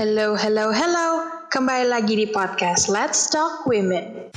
[0.00, 1.28] Hello, hello, hello.
[1.52, 4.32] Kembali lagi di podcast Let's Talk Women.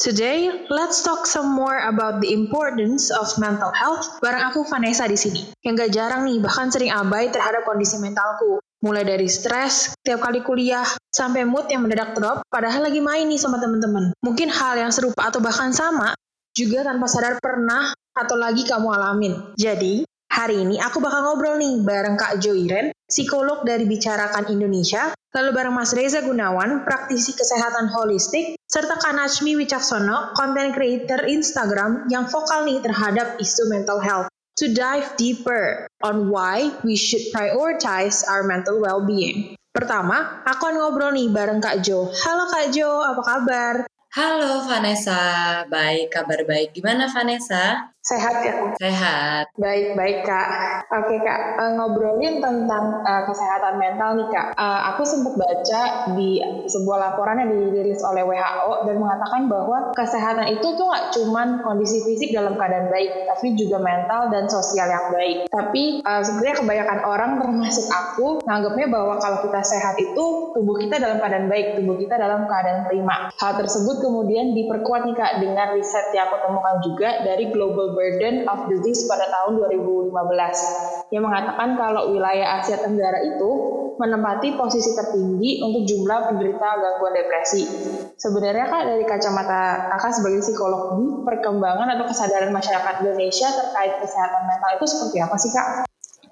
[0.00, 4.08] Today, let's talk some more about the importance of mental health.
[4.24, 5.52] Bareng aku Vanessa di sini.
[5.68, 8.56] Yang gak jarang nih, bahkan sering abai terhadap kondisi mentalku.
[8.78, 13.34] Mulai dari stres, tiap kali kuliah, sampai mood yang mendadak drop, padahal lagi main nih
[13.34, 14.14] sama teman-teman.
[14.22, 16.14] Mungkin hal yang serupa atau bahkan sama,
[16.54, 19.34] juga tanpa sadar pernah atau lagi kamu alamin.
[19.58, 25.50] Jadi, hari ini aku bakal ngobrol nih bareng Kak Joiren, psikolog dari Bicarakan Indonesia, lalu
[25.58, 32.30] bareng Mas Reza Gunawan, praktisi kesehatan holistik, serta Kak Najmi Wicaksono, content creator Instagram yang
[32.30, 38.42] vokal nih terhadap isu mental health to dive deeper on why we should prioritize our
[38.42, 39.54] mental well-being.
[39.70, 42.10] Pertama, aku akan ngobrol nih bareng Kak Jo.
[42.10, 43.74] Halo Kak Jo, apa kabar?
[44.18, 46.74] Halo Vanessa, baik kabar baik.
[46.74, 47.94] Gimana Vanessa?
[48.08, 48.54] Sehat ya?
[48.80, 49.52] Sehat.
[49.60, 50.48] Baik, baik Kak.
[50.88, 54.56] Oke Kak, uh, ngobrolin tentang uh, kesehatan mental nih Kak.
[54.56, 60.56] Uh, aku sempat baca di sebuah laporan yang dirilis oleh WHO dan mengatakan bahwa kesehatan
[60.56, 65.12] itu tuh nggak cuman kondisi fisik dalam keadaan baik, tapi juga mental dan sosial yang
[65.12, 65.44] baik.
[65.52, 70.96] Tapi uh, sebenarnya kebanyakan orang termasuk aku menganggapnya bahwa kalau kita sehat itu tubuh kita
[70.96, 73.28] dalam keadaan baik, tubuh kita dalam keadaan prima.
[73.36, 78.46] Hal tersebut kemudian diperkuat nih Kak dengan riset yang aku temukan juga dari Global Burden
[78.46, 83.50] of Disease pada tahun 2015 yang mengatakan kalau wilayah Asia Tenggara itu
[83.98, 87.66] menempati posisi tertinggi untuk jumlah penderita gangguan depresi.
[88.14, 90.94] Sebenarnya kak dari kacamata kakak sebagai psikolog
[91.26, 95.68] perkembangan atau kesadaran masyarakat Indonesia terkait kesehatan mental itu seperti apa sih kak?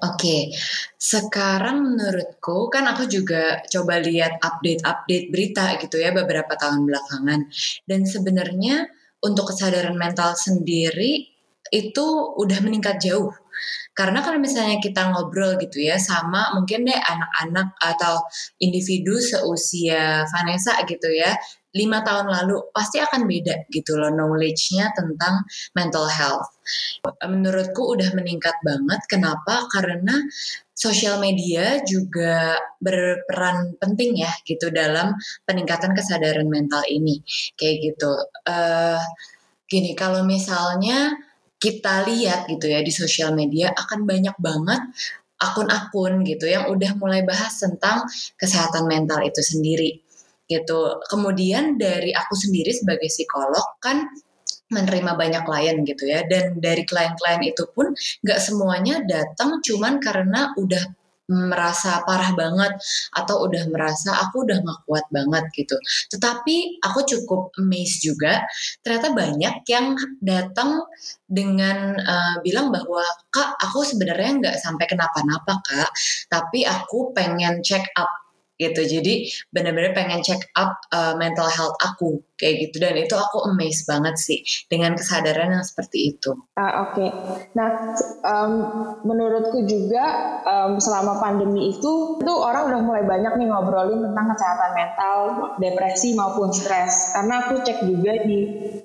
[0.07, 0.55] Oke,
[0.95, 7.51] sekarang menurutku kan aku juga coba lihat update-update berita gitu ya beberapa tahun belakangan.
[7.89, 8.87] Dan sebenarnya
[9.25, 11.36] untuk kesadaran mental sendiri
[11.73, 13.33] itu udah meningkat jauh.
[13.97, 18.21] Karena kalau misalnya kita ngobrol gitu ya sama mungkin deh anak-anak atau
[18.61, 21.33] individu seusia Vanessa gitu ya,
[21.73, 26.49] lima tahun lalu pasti akan beda gitu loh knowledge-nya tentang mental health.
[27.25, 29.01] Menurutku udah meningkat banget.
[29.09, 29.65] Kenapa?
[29.73, 30.21] Karena
[30.77, 35.17] sosial media juga berperan penting ya gitu dalam
[35.49, 37.25] peningkatan kesadaran mental ini.
[37.57, 38.13] Kayak gitu.
[38.45, 39.01] Uh,
[39.69, 41.17] gini, kalau misalnya
[41.67, 44.79] kita lihat gitu ya di sosial media akan banyak banget
[45.43, 48.07] akun-akun gitu yang udah mulai bahas tentang
[48.39, 49.99] kesehatan mental itu sendiri
[50.47, 51.03] gitu.
[51.11, 54.07] Kemudian dari aku sendiri sebagai psikolog kan
[54.67, 60.51] menerima banyak klien gitu ya dan dari klien-klien itu pun nggak semuanya datang cuman karena
[60.59, 60.83] udah
[61.27, 62.79] merasa parah banget
[63.15, 65.77] atau udah merasa aku udah gak kuat banget gitu.
[66.15, 68.47] Tetapi aku cukup amazed juga
[68.87, 70.87] ternyata banyak yang datang
[71.27, 73.03] dengan uh, bilang bahwa
[73.35, 75.91] kak aku sebenarnya nggak sampai kenapa-napa kak,
[76.31, 78.09] tapi aku pengen check up
[78.57, 78.87] gitu.
[78.89, 83.89] Jadi benar-benar pengen check up uh, mental health aku kayak gitu dan itu aku amazed
[83.89, 86.37] banget sih dengan kesadaran yang seperti itu.
[86.57, 86.95] Ah oke.
[86.97, 87.11] Okay.
[87.57, 88.53] Nah um,
[89.09, 90.05] menurutku juga
[90.45, 95.19] um, selama pandemi itu itu orang udah mulai banyak nih ngobrolin tentang kesehatan mental,
[95.63, 97.15] depresi maupun stres.
[97.15, 98.39] Karena aku cek juga di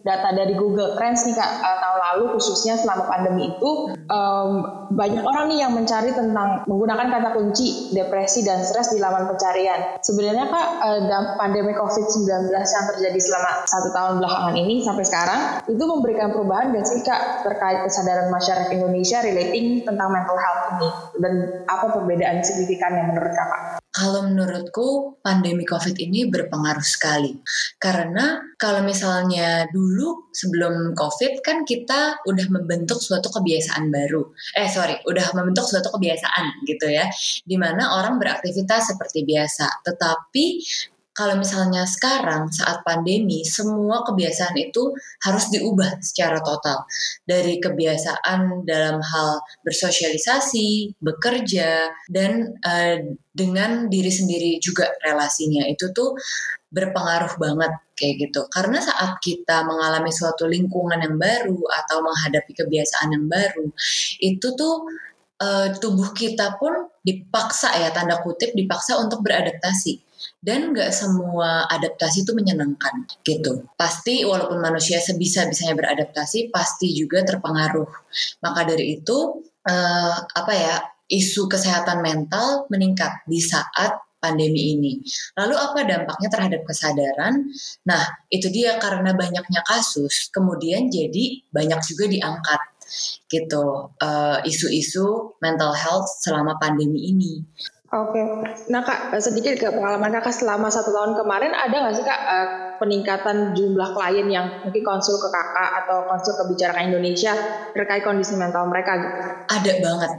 [0.05, 3.71] data dari Google Trends nih kak uh, tahun lalu khususnya selama pandemi itu
[4.09, 4.51] um,
[4.93, 9.99] banyak orang nih yang mencari tentang menggunakan kata kunci depresi dan stres di laman pencarian.
[10.05, 11.01] Sebenarnya kak uh,
[11.41, 16.69] pandemi COVID-19 yang terjadi selama selama satu tahun belakangan ini sampai sekarang itu memberikan perubahan
[16.77, 21.33] gak sih kak terkait kesadaran masyarakat Indonesia relating tentang mental health ini dan
[21.65, 23.61] apa perbedaan signifikannya menurut kakak?
[23.91, 27.35] Kalau menurutku pandemi COVID ini berpengaruh sekali
[27.75, 34.31] karena kalau misalnya dulu sebelum COVID kan kita udah membentuk suatu kebiasaan baru.
[34.55, 37.03] Eh sorry, udah membentuk suatu kebiasaan gitu ya,
[37.43, 39.83] di mana orang beraktivitas seperti biasa.
[39.83, 40.45] Tetapi
[41.21, 44.89] kalau misalnya sekarang saat pandemi semua kebiasaan itu
[45.21, 46.81] harus diubah secara total.
[47.21, 52.97] Dari kebiasaan dalam hal bersosialisasi, bekerja dan uh,
[53.29, 55.69] dengan diri sendiri juga relasinya.
[55.69, 56.17] Itu tuh
[56.73, 58.41] berpengaruh banget kayak gitu.
[58.49, 63.69] Karena saat kita mengalami suatu lingkungan yang baru atau menghadapi kebiasaan yang baru,
[64.25, 64.89] itu tuh
[65.37, 70.10] uh, tubuh kita pun dipaksa ya tanda kutip dipaksa untuk beradaptasi
[70.41, 73.69] dan nggak semua adaptasi itu menyenangkan gitu.
[73.77, 77.87] Pasti walaupun manusia sebisa-bisanya beradaptasi pasti juga terpengaruh.
[78.41, 80.75] Maka dari itu uh, apa ya
[81.13, 85.01] isu kesehatan mental meningkat di saat pandemi ini.
[85.33, 87.49] Lalu apa dampaknya terhadap kesadaran?
[87.89, 92.61] Nah, itu dia karena banyaknya kasus, kemudian jadi banyak juga diangkat
[93.31, 97.41] gitu uh, isu-isu mental health selama pandemi ini.
[97.91, 98.23] Oke,
[98.71, 102.47] nah kak sedikit ke pengalaman kakak selama satu tahun kemarin ada nggak sih kak uh,
[102.79, 107.35] peningkatan jumlah klien yang mungkin konsul ke kakak atau konsul ke bicara Indonesia
[107.75, 109.19] terkait kondisi mental mereka gitu?
[109.51, 110.11] Ada banget,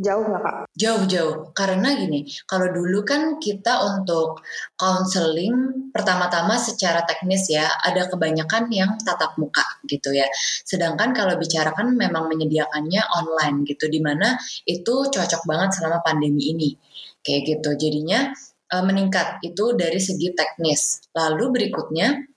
[0.00, 0.56] Jauh nggak kak?
[0.80, 1.52] Jauh-jauh.
[1.52, 4.40] Karena gini, kalau dulu kan kita untuk
[4.72, 10.24] counseling pertama-tama secara teknis ya, ada kebanyakan yang tatap muka gitu ya.
[10.64, 16.72] Sedangkan kalau bicarakan memang menyediakannya online gitu, di mana itu cocok banget selama pandemi ini.
[17.20, 17.70] Kayak gitu.
[17.76, 18.32] Jadinya
[18.68, 21.04] e, meningkat itu dari segi teknis.
[21.12, 22.30] Lalu berikutnya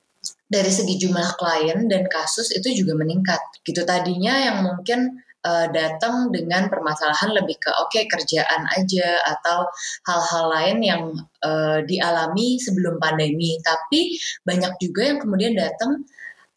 [0.47, 6.29] dari segi jumlah klien dan kasus itu juga meningkat gitu tadinya yang mungkin uh, datang
[6.29, 9.67] dengan permasalahan lebih ke oke okay, kerjaan aja atau
[10.05, 11.03] hal-hal lain yang
[11.41, 14.15] uh, dialami sebelum pandemi tapi
[14.45, 16.05] banyak juga yang kemudian datang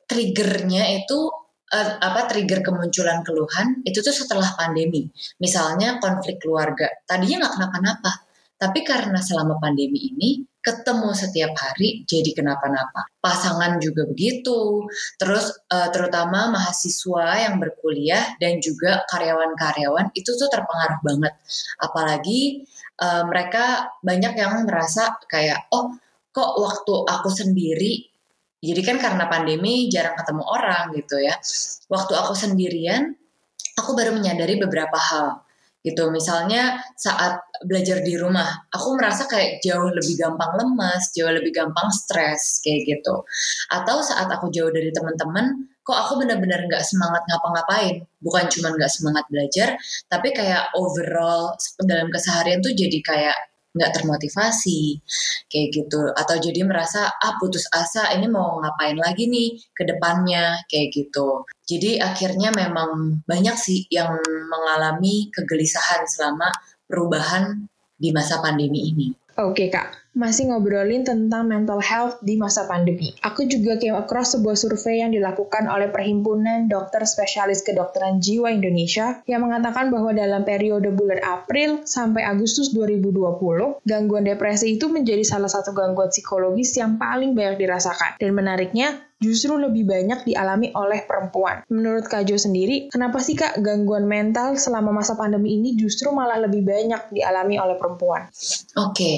[0.06, 1.32] triggernya itu
[1.76, 5.04] uh, apa trigger kemunculan keluhan itu tuh setelah pandemi
[5.36, 8.12] misalnya konflik keluarga tadinya nggak kenapa-napa
[8.56, 13.06] tapi karena selama pandemi ini ketemu setiap hari jadi kenapa-napa.
[13.22, 14.82] Pasangan juga begitu.
[15.14, 21.34] Terus uh, terutama mahasiswa yang berkuliah dan juga karyawan-karyawan itu tuh terpengaruh banget.
[21.78, 22.66] Apalagi
[22.98, 25.94] uh, mereka banyak yang merasa kayak oh
[26.34, 28.15] kok waktu aku sendiri
[28.64, 31.36] jadi kan karena pandemi jarang ketemu orang gitu ya.
[31.92, 33.14] Waktu aku sendirian
[33.76, 35.46] aku baru menyadari beberapa hal
[35.86, 36.10] gitu.
[36.10, 41.86] Misalnya saat belajar di rumah, aku merasa kayak jauh lebih gampang lemas, jauh lebih gampang
[41.94, 43.22] stres kayak gitu.
[43.70, 48.02] Atau saat aku jauh dari teman-teman, kok aku benar-benar nggak semangat ngapa-ngapain.
[48.18, 49.68] Bukan cuma nggak semangat belajar,
[50.10, 51.54] tapi kayak overall
[51.86, 53.38] dalam keseharian tuh jadi kayak
[53.76, 54.98] nggak termotivasi
[55.52, 56.10] kayak gitu.
[56.16, 61.44] Atau jadi merasa ah putus asa ini mau ngapain lagi nih ke depannya kayak gitu.
[61.68, 64.16] Jadi akhirnya memang banyak sih yang
[64.48, 66.48] mengalami kegelisahan selama
[66.88, 69.08] perubahan di masa pandemi ini.
[69.36, 73.12] Oke kak, masih ngobrolin tentang mental health di masa pandemi.
[73.20, 79.20] Aku juga came across sebuah survei yang dilakukan oleh Perhimpunan Dokter Spesialis Kedokteran Jiwa Indonesia
[79.28, 85.52] yang mengatakan bahwa dalam periode bulan April sampai Agustus 2020, gangguan depresi itu menjadi salah
[85.52, 88.16] satu gangguan psikologis yang paling banyak dirasakan.
[88.16, 91.64] Dan menariknya, justru lebih banyak dialami oleh perempuan.
[91.68, 96.40] Menurut Kak Jo sendiri, kenapa sih Kak gangguan mental selama masa pandemi ini justru malah
[96.40, 98.28] lebih banyak dialami oleh perempuan?
[98.76, 99.16] Oke, okay.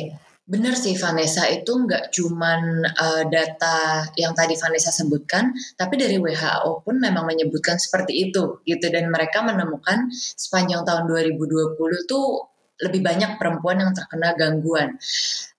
[0.48, 1.44] Benar sih Vanessa.
[1.52, 7.76] Itu nggak cuman uh, data yang tadi Vanessa sebutkan, tapi dari WHO pun memang menyebutkan
[7.76, 8.86] seperti itu gitu.
[8.88, 11.76] Dan mereka menemukan sepanjang tahun 2020
[12.08, 12.48] tuh
[12.80, 14.96] lebih banyak perempuan yang terkena gangguan,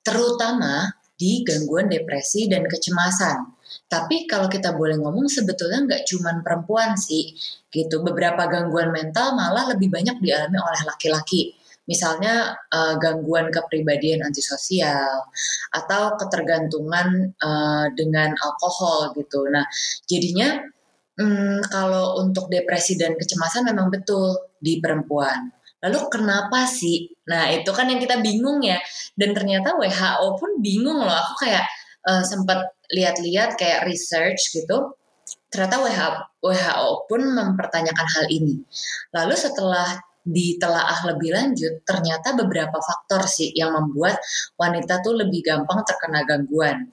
[0.01, 0.89] terutama
[1.19, 3.59] di gangguan depresi dan kecemasan.
[3.85, 7.37] Tapi kalau kita boleh ngomong sebetulnya nggak cuman perempuan sih
[7.69, 11.58] gitu, beberapa gangguan mental malah lebih banyak dialami oleh laki-laki
[11.89, 15.25] misalnya uh, gangguan kepribadian antisosial
[15.73, 19.49] atau ketergantungan uh, dengan alkohol gitu.
[19.49, 19.65] Nah,
[20.05, 20.61] jadinya
[21.17, 25.49] um, kalau untuk depresi dan kecemasan memang betul di perempuan.
[25.81, 27.09] Lalu kenapa sih?
[27.25, 28.77] Nah, itu kan yang kita bingung ya.
[29.17, 31.17] Dan ternyata WHO pun bingung loh.
[31.25, 31.65] Aku kayak
[32.05, 34.93] uh, sempat lihat-lihat kayak research gitu
[35.49, 38.61] ternyata WHO pun mempertanyakan hal ini.
[39.13, 44.19] Lalu setelah ditelaah lebih lanjut, ternyata beberapa faktor sih yang membuat
[44.59, 46.91] wanita tuh lebih gampang terkena gangguan.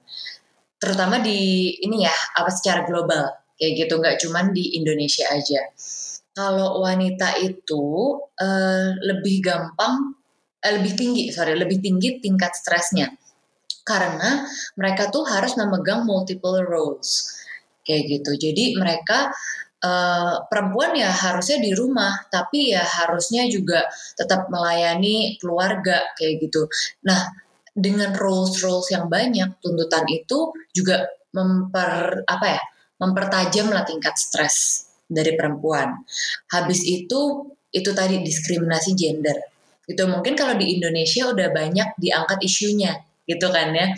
[0.77, 5.61] Terutama di ini ya, apa secara global kayak gitu, nggak cuman di Indonesia aja.
[6.37, 7.85] Kalau wanita itu
[8.21, 10.13] uh, lebih gampang,
[10.61, 13.09] uh, lebih tinggi, sorry, lebih tinggi tingkat stresnya,
[13.81, 14.45] karena
[14.77, 17.33] mereka tuh harus memegang multiple roles
[17.81, 18.37] kayak gitu.
[18.37, 19.33] Jadi mereka
[19.77, 23.85] Uh, perempuan ya harusnya di rumah, tapi ya harusnya juga
[24.17, 26.65] tetap melayani keluarga kayak gitu.
[27.05, 27.29] Nah,
[27.77, 32.61] dengan roles roles yang banyak, tuntutan itu juga memper apa ya,
[32.97, 35.93] mempertajam lah tingkat stres dari perempuan.
[36.49, 39.37] Habis itu itu tadi diskriminasi gender.
[39.85, 42.97] Itu mungkin kalau di Indonesia udah banyak diangkat isunya
[43.29, 43.93] gitu kan ya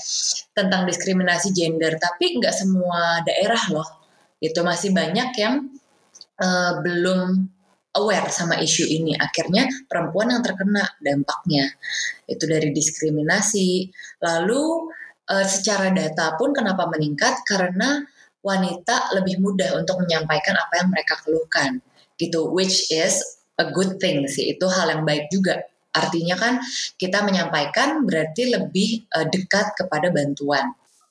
[0.51, 3.98] tentang diskriminasi gender, tapi nggak semua daerah loh
[4.39, 5.67] itu masih banyak yang
[6.39, 7.47] uh, belum
[7.95, 9.15] aware sama isu ini.
[9.15, 11.71] Akhirnya perempuan yang terkena dampaknya
[12.25, 13.91] itu dari diskriminasi.
[14.23, 14.63] Lalu
[15.27, 17.43] uh, secara data pun kenapa meningkat?
[17.43, 17.99] Karena
[18.39, 21.83] wanita lebih mudah untuk menyampaikan apa yang mereka keluhkan
[22.15, 23.19] gitu, which is
[23.59, 24.55] a good thing sih.
[24.55, 26.61] Itu hal yang baik juga Artinya kan
[27.01, 30.69] kita menyampaikan berarti lebih uh, dekat kepada bantuan.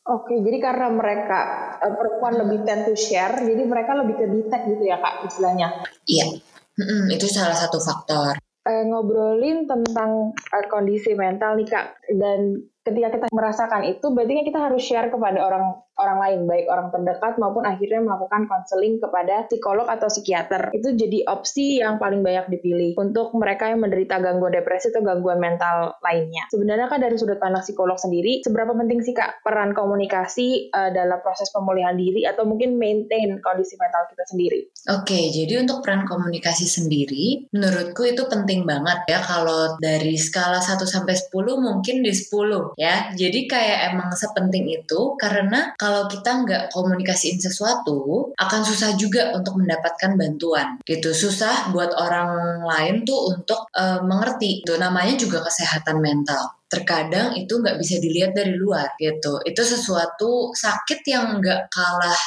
[0.09, 1.41] Oke, jadi karena mereka
[1.85, 5.85] uh, perempuan lebih tend to share, jadi mereka lebih ke detect gitu ya kak istilahnya?
[6.09, 6.33] Iya,
[6.81, 8.41] mm-hmm, itu salah satu faktor.
[8.65, 12.57] Uh, ngobrolin tentang uh, kondisi mental nih kak, dan
[12.89, 16.89] ketika kita merasakan itu, berarti kan kita harus share kepada orang orang lain, baik orang
[16.95, 20.71] terdekat maupun akhirnya melakukan konseling kepada psikolog atau psikiater.
[20.73, 25.43] Itu jadi opsi yang paling banyak dipilih untuk mereka yang menderita gangguan depresi atau gangguan
[25.43, 26.47] mental lainnya.
[26.55, 31.19] Sebenarnya kan dari sudut pandang psikolog sendiri, seberapa penting sih Kak peran komunikasi uh, dalam
[31.21, 34.61] proses pemulihan diri atau mungkin maintain kondisi mental kita sendiri?
[34.95, 40.79] Oke, jadi untuk peran komunikasi sendiri, menurutku itu penting banget ya kalau dari skala 1
[40.87, 43.11] sampai 10 mungkin di 10 ya.
[43.13, 49.57] Jadi kayak emang sepenting itu karena kalau kita nggak komunikasiin sesuatu akan susah juga untuk
[49.57, 51.17] mendapatkan bantuan gitu.
[51.17, 54.61] Susah buat orang lain tuh untuk uh, mengerti.
[54.61, 56.61] Itu namanya juga kesehatan mental.
[56.69, 59.41] Terkadang itu nggak bisa dilihat dari luar gitu.
[59.49, 62.21] Itu sesuatu sakit yang nggak kalah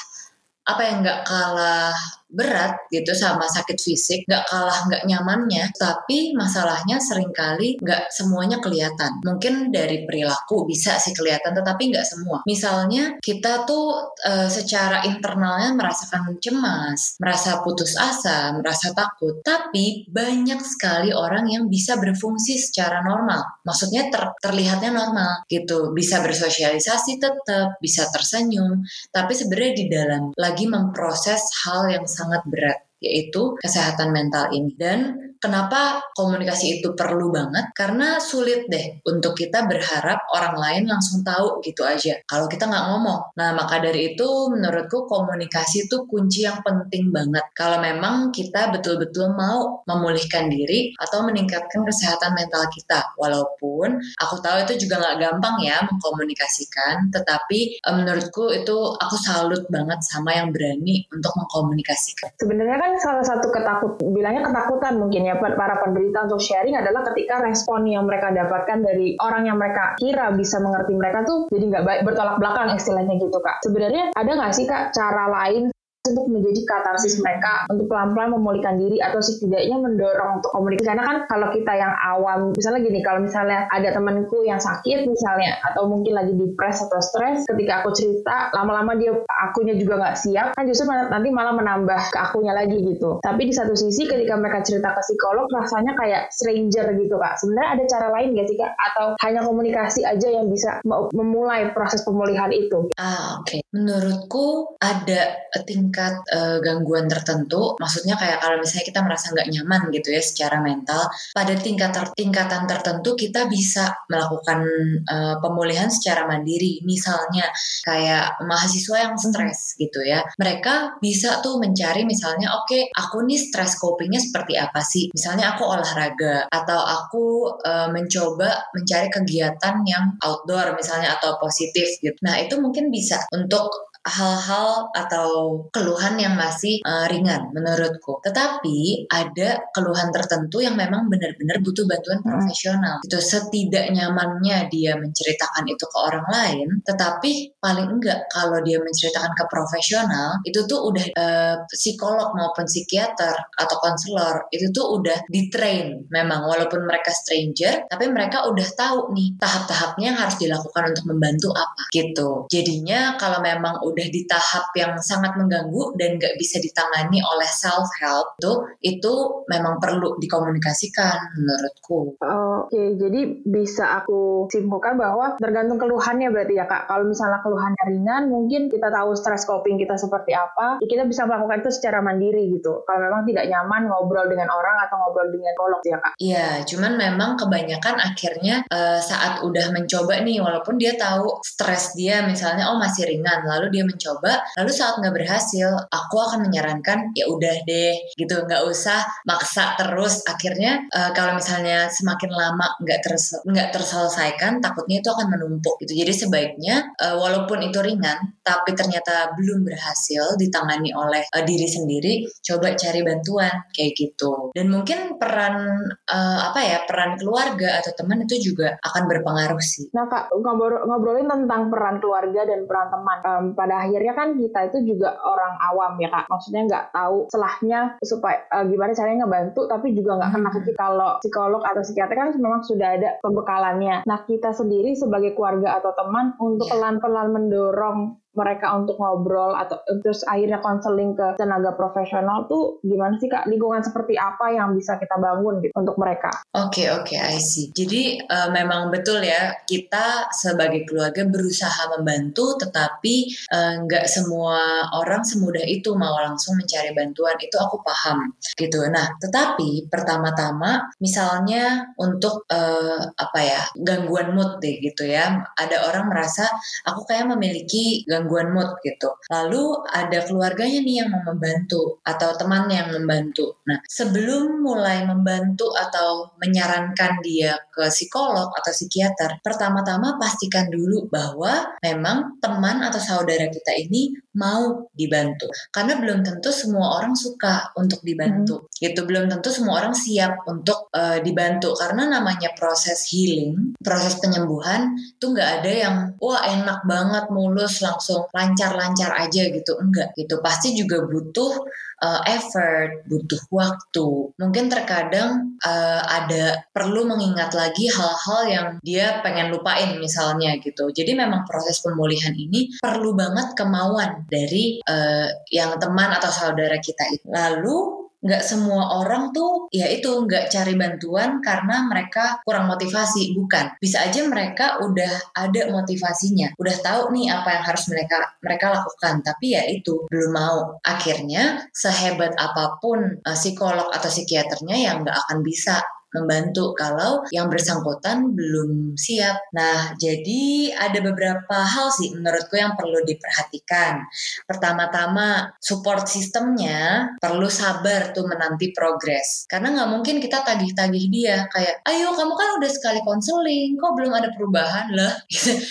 [0.65, 1.93] apa yang nggak kalah
[2.31, 5.75] berat gitu sama sakit fisik nggak kalah nggak nyamannya.
[5.75, 9.19] Tapi masalahnya sering kali nggak semuanya kelihatan.
[9.21, 12.41] Mungkin dari perilaku bisa sih kelihatan tetapi nggak semua.
[12.47, 19.43] Misalnya kita tuh e, secara internalnya merasakan cemas merasa putus asa merasa takut.
[19.43, 23.43] Tapi banyak sekali orang yang bisa berfungsi secara normal.
[23.67, 25.91] Maksudnya ter, terlihatnya normal gitu.
[25.91, 28.81] Bisa bersosialisasi tetap bisa tersenyum.
[29.11, 34.77] Tapi sebenarnya di dalam lagi memproses hal yang sangat berat yaitu kesehatan mental ini.
[34.77, 37.73] Dan Kenapa komunikasi itu perlu banget?
[37.73, 42.21] Karena sulit deh untuk kita berharap orang lain langsung tahu gitu aja.
[42.29, 43.33] Kalau kita nggak ngomong.
[43.33, 47.41] Nah, maka dari itu menurutku komunikasi itu kunci yang penting banget.
[47.57, 53.01] Kalau memang kita betul-betul mau memulihkan diri atau meningkatkan kesehatan mental kita.
[53.17, 59.65] Walaupun aku tahu itu juga nggak gampang ya mengkomunikasikan, tetapi eh, menurutku itu aku salut
[59.73, 62.29] banget sama yang berani untuk mengkomunikasikan.
[62.37, 67.07] Sebenarnya kan salah satu ketakut, bilangnya ketakutan mungkin ya ya para penderita untuk sharing adalah
[67.11, 71.63] ketika respon yang mereka dapatkan dari orang yang mereka kira bisa mengerti mereka tuh jadi
[71.71, 73.63] nggak baik bertolak belakang istilahnya gitu kak.
[73.63, 75.70] Sebenarnya ada nggak sih kak cara lain
[76.01, 80.89] untuk menjadi katarsis mereka untuk pelan-pelan memulihkan diri atau setidaknya mendorong untuk komunikasi.
[80.89, 85.61] Karena kan kalau kita yang awam misalnya gini kalau misalnya ada temanku yang sakit misalnya
[85.61, 90.47] atau mungkin lagi depres atau stres ketika aku cerita lama-lama dia akunya juga nggak siap
[90.57, 93.21] kan justru nanti malah menambah ke akunya lagi gitu.
[93.21, 97.37] Tapi di satu sisi ketika mereka cerita ke psikolog rasanya kayak stranger gitu kak.
[97.37, 98.71] Sebenarnya ada cara lain gak sih kak?
[98.73, 100.81] Atau hanya komunikasi aja yang bisa
[101.13, 102.89] memulai proses pemulihan itu?
[102.97, 103.45] Ah oke.
[103.45, 103.59] Okay.
[103.71, 109.81] menurutku ada tingkat tingkat uh, gangguan tertentu, maksudnya kayak kalau misalnya kita merasa nggak nyaman
[109.91, 111.03] gitu ya secara mental,
[111.35, 114.63] pada tingkat ter tingkatan tertentu kita bisa melakukan
[115.03, 116.79] uh, pemulihan secara mandiri.
[116.87, 117.51] Misalnya
[117.83, 123.35] kayak mahasiswa yang stres gitu ya, mereka bisa tuh mencari misalnya, oke okay, aku nih
[123.35, 125.11] stres copingnya seperti apa sih?
[125.11, 127.25] Misalnya aku olahraga atau aku
[127.67, 132.15] uh, mencoba mencari kegiatan yang outdoor misalnya atau positif gitu.
[132.23, 138.17] Nah itu mungkin bisa untuk hal-hal atau keluhan yang masih uh, ringan menurutku.
[138.25, 142.27] Tetapi ada keluhan tertentu yang memang benar-benar butuh bantuan hmm.
[142.27, 142.95] profesional.
[143.05, 149.33] Itu setidak nyamannya dia menceritakan itu ke orang lain, tetapi paling enggak kalau dia menceritakan
[149.37, 156.05] ke profesional itu tuh udah uh, psikolog maupun psikiater atau konselor itu tuh udah ditrain
[156.09, 161.49] memang walaupun mereka stranger tapi mereka udah tahu nih tahap-tahapnya yang harus dilakukan untuk membantu
[161.53, 162.29] apa gitu.
[162.49, 167.87] Jadinya kalau memang udah di tahap yang sangat mengganggu dan gak bisa ditangani oleh self
[167.99, 172.15] help tuh itu memang perlu dikomunikasikan menurutku.
[172.17, 176.87] Oke, okay, jadi bisa aku simpulkan bahwa tergantung keluhannya berarti ya kak.
[176.87, 181.27] Kalau misalnya keluhannya ringan, mungkin kita tahu stress coping kita seperti apa, ya kita bisa
[181.27, 182.81] melakukan itu secara mandiri gitu.
[182.87, 186.13] Kalau memang tidak nyaman ngobrol dengan orang atau ngobrol dengan kolog ya kak.
[186.21, 192.23] Iya, cuman memang kebanyakan akhirnya uh, saat udah mencoba nih, walaupun dia tahu stres dia
[192.23, 197.09] misalnya oh masih ringan, lalu dia dia mencoba lalu saat nggak berhasil aku akan menyarankan
[197.17, 198.45] ya udah deh gitu.
[198.45, 200.21] Nggak usah maksa terus.
[200.29, 205.97] Akhirnya uh, kalau misalnya semakin lama nggak terse nggak terselesaikan takutnya itu akan menumpuk gitu.
[205.97, 212.13] Jadi sebaiknya uh, walaupun itu ringan tapi ternyata belum berhasil ditangani oleh uh, diri sendiri
[212.45, 214.53] coba cari bantuan kayak gitu.
[214.53, 219.89] Dan mungkin peran uh, apa ya peran keluarga atau teman itu juga akan berpengaruh sih.
[219.97, 224.35] Nah kak ngobrol ngobrolin tentang peran keluarga dan peran teman um, pada pada akhirnya kan
[224.35, 226.27] kita itu juga orang awam ya kak.
[226.27, 230.49] Maksudnya nggak tahu selahnya supaya uh, gimana caranya ngebantu tapi juga nggak kena.
[230.51, 234.03] Ke kita kalau psikolog atau psikiater kan memang sudah ada pembekalannya.
[234.03, 236.75] Nah kita sendiri sebagai keluarga atau teman untuk iya.
[236.75, 243.27] pelan-pelan mendorong mereka untuk ngobrol atau terus akhirnya konseling ke tenaga profesional tuh gimana sih
[243.27, 246.31] kak lingkungan seperti apa yang bisa kita bangun gitu untuk mereka?
[246.55, 247.75] Oke okay, oke okay, I see.
[247.75, 253.15] Jadi uh, memang betul ya kita sebagai keluarga berusaha membantu tetapi
[253.51, 258.79] eh, nggak uh, semua orang semudah itu mau langsung mencari bantuan itu aku paham gitu.
[258.87, 266.07] Nah tetapi pertama-tama misalnya untuk uh, apa ya gangguan mood deh gitu ya ada orang
[266.07, 266.47] merasa
[266.87, 269.09] aku kayak memiliki gangguan gangguan mood gitu.
[269.33, 273.57] Lalu ada keluarganya nih yang mau membantu atau temannya yang membantu.
[273.65, 281.73] Nah, sebelum mulai membantu atau menyarankan dia ke psikolog atau psikiater, pertama-tama pastikan dulu bahwa
[281.81, 285.47] memang teman atau saudara kita ini mau dibantu.
[285.71, 288.67] Karena belum tentu semua orang suka untuk dibantu.
[288.67, 288.69] Hmm.
[288.81, 294.93] Gitu, belum tentu semua orang siap untuk uh, dibantu karena namanya proses healing, proses penyembuhan
[295.17, 300.41] tuh nggak ada yang wah enak banget mulus langsung langsung lancar-lancar aja gitu enggak gitu
[300.41, 301.63] pasti juga butuh
[302.01, 304.09] uh, effort butuh waktu.
[304.35, 310.89] Mungkin terkadang uh, ada perlu mengingat lagi hal-hal yang dia pengen lupain misalnya gitu.
[310.89, 317.05] Jadi memang proses pemulihan ini perlu banget kemauan dari uh, yang teman atau saudara kita
[317.13, 317.29] itu.
[317.29, 323.73] Lalu nggak semua orang tuh ya itu nggak cari bantuan karena mereka kurang motivasi bukan.
[323.81, 329.25] Bisa aja mereka udah ada motivasinya udah tahu nih apa yang harus mereka mereka lakukan.
[329.25, 330.59] Tapi ya itu belum mau.
[330.85, 335.81] Akhirnya sehebat apa pun uh, psikolog atau psikiaternya yang nggak akan bisa
[336.11, 339.51] membantu kalau yang bersangkutan belum siap.
[339.55, 344.03] Nah, jadi ada beberapa hal sih menurutku yang perlu diperhatikan.
[344.45, 349.47] Pertama-tama, support sistemnya perlu sabar tuh menanti progres.
[349.47, 354.11] Karena nggak mungkin kita tagih-tagih dia kayak, ayo kamu kan udah sekali konseling, kok belum
[354.11, 355.13] ada perubahan lah.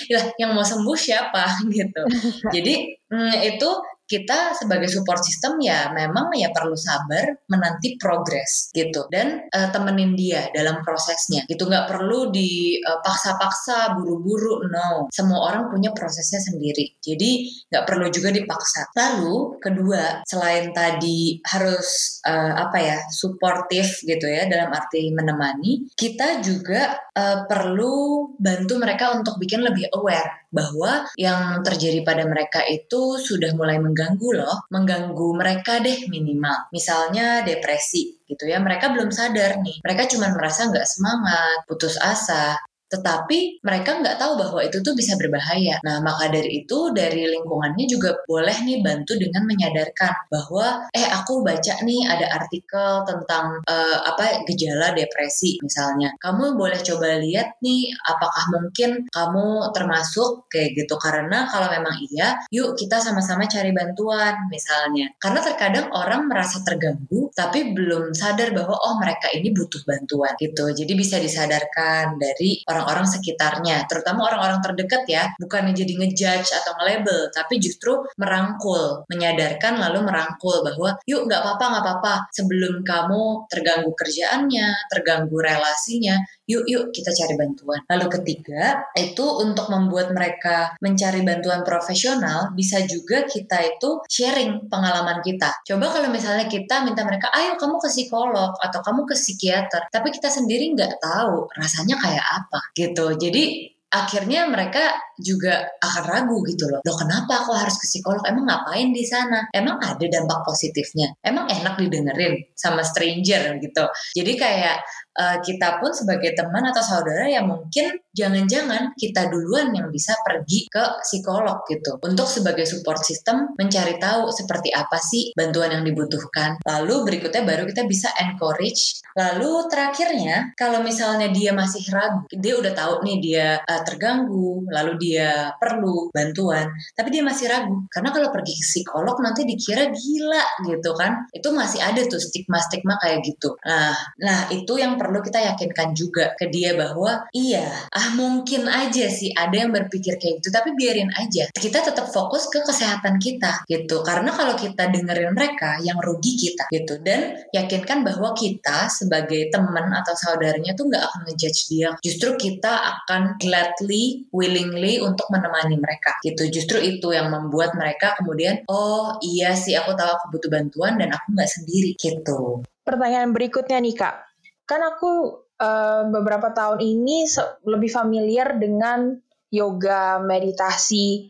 [0.08, 1.44] ya, yang mau sembuh siapa
[1.76, 2.02] gitu.
[2.48, 3.70] Jadi hmm, itu
[4.10, 9.06] kita sebagai support system ya memang ya perlu sabar menanti progres gitu.
[9.06, 11.46] Dan uh, temenin dia dalam prosesnya.
[11.46, 15.06] Gitu nggak perlu dipaksa-paksa buru-buru no.
[15.14, 16.98] Semua orang punya prosesnya sendiri.
[16.98, 18.90] Jadi nggak perlu juga dipaksa.
[18.98, 26.40] Lalu kedua selain tadi harus uh, apa ya suportif gitu ya dalam arti menemani kita
[26.40, 33.16] juga uh, perlu bantu mereka untuk bikin lebih aware bahwa yang terjadi pada mereka itu
[33.18, 36.70] sudah mulai mengganggu loh, mengganggu mereka deh minimal.
[36.74, 42.54] Misalnya depresi gitu ya, mereka belum sadar nih, mereka cuma merasa nggak semangat, putus asa,
[42.90, 45.78] tetapi mereka nggak tahu bahwa itu tuh bisa berbahaya.
[45.86, 51.46] Nah, maka dari itu dari lingkungannya juga boleh nih bantu dengan menyadarkan bahwa eh aku
[51.46, 56.10] baca nih ada artikel tentang uh, apa gejala depresi misalnya.
[56.18, 62.34] Kamu boleh coba lihat nih apakah mungkin kamu termasuk kayak gitu karena kalau memang iya,
[62.50, 65.14] yuk kita sama-sama cari bantuan misalnya.
[65.22, 70.66] Karena terkadang orang merasa terganggu tapi belum sadar bahwa oh mereka ini butuh bantuan gitu.
[70.74, 76.72] Jadi bisa disadarkan dari orang orang-orang sekitarnya, terutama orang-orang terdekat ya, bukannya jadi ngejudge atau
[76.80, 83.44] nge-label, tapi justru merangkul, menyadarkan lalu merangkul bahwa yuk nggak apa-apa nggak apa-apa sebelum kamu
[83.52, 86.16] terganggu kerjaannya, terganggu relasinya,
[86.48, 87.80] yuk yuk kita cari bantuan.
[87.88, 95.20] Lalu ketiga itu untuk membuat mereka mencari bantuan profesional bisa juga kita itu sharing pengalaman
[95.20, 95.50] kita.
[95.66, 100.08] Coba kalau misalnya kita minta mereka, ayo kamu ke psikolog atau kamu ke psikiater, tapi
[100.10, 103.14] kita sendiri nggak tahu rasanya kayak apa gitu.
[103.18, 106.80] Jadi akhirnya mereka juga akan ragu gitu loh.
[106.86, 108.22] Loh kenapa aku harus ke psikolog?
[108.22, 109.50] Emang ngapain di sana?
[109.50, 111.10] Emang ada dampak positifnya?
[111.20, 113.84] Emang enak didengerin sama stranger gitu.
[114.14, 114.78] Jadi kayak
[115.20, 120.66] uh, kita pun sebagai teman atau saudara yang mungkin jangan-jangan kita duluan yang bisa pergi
[120.66, 126.58] ke psikolog gitu untuk sebagai support system mencari tahu seperti apa sih bantuan yang dibutuhkan.
[126.66, 129.04] Lalu berikutnya baru kita bisa encourage.
[129.14, 134.92] Lalu terakhirnya kalau misalnya dia masih ragu, dia udah tahu nih dia uh, terganggu, lalu
[134.98, 140.44] dia perlu bantuan, tapi dia masih ragu karena kalau pergi ke psikolog nanti dikira gila
[140.66, 141.26] gitu kan.
[141.34, 143.54] Itu masih ada tuh stigma-stigma kayak gitu.
[143.66, 148.70] Nah, nah itu yang perlu perlu kita yakinkan juga ke dia bahwa iya, ah mungkin
[148.70, 151.50] aja sih ada yang berpikir kayak gitu, tapi biarin aja.
[151.50, 154.06] Kita tetap fokus ke kesehatan kita gitu.
[154.06, 157.02] Karena kalau kita dengerin mereka, yang rugi kita gitu.
[157.02, 161.90] Dan yakinkan bahwa kita sebagai teman atau saudaranya tuh nggak akan ngejudge dia.
[161.98, 166.46] Justru kita akan gladly, willingly untuk menemani mereka gitu.
[166.46, 171.10] Justru itu yang membuat mereka kemudian, oh iya sih aku tahu aku butuh bantuan dan
[171.10, 172.62] aku nggak sendiri gitu.
[172.80, 174.29] Pertanyaan berikutnya nih kak,
[174.70, 177.26] kan aku uh, beberapa tahun ini
[177.66, 179.18] lebih familiar dengan
[179.50, 181.26] yoga, meditasi,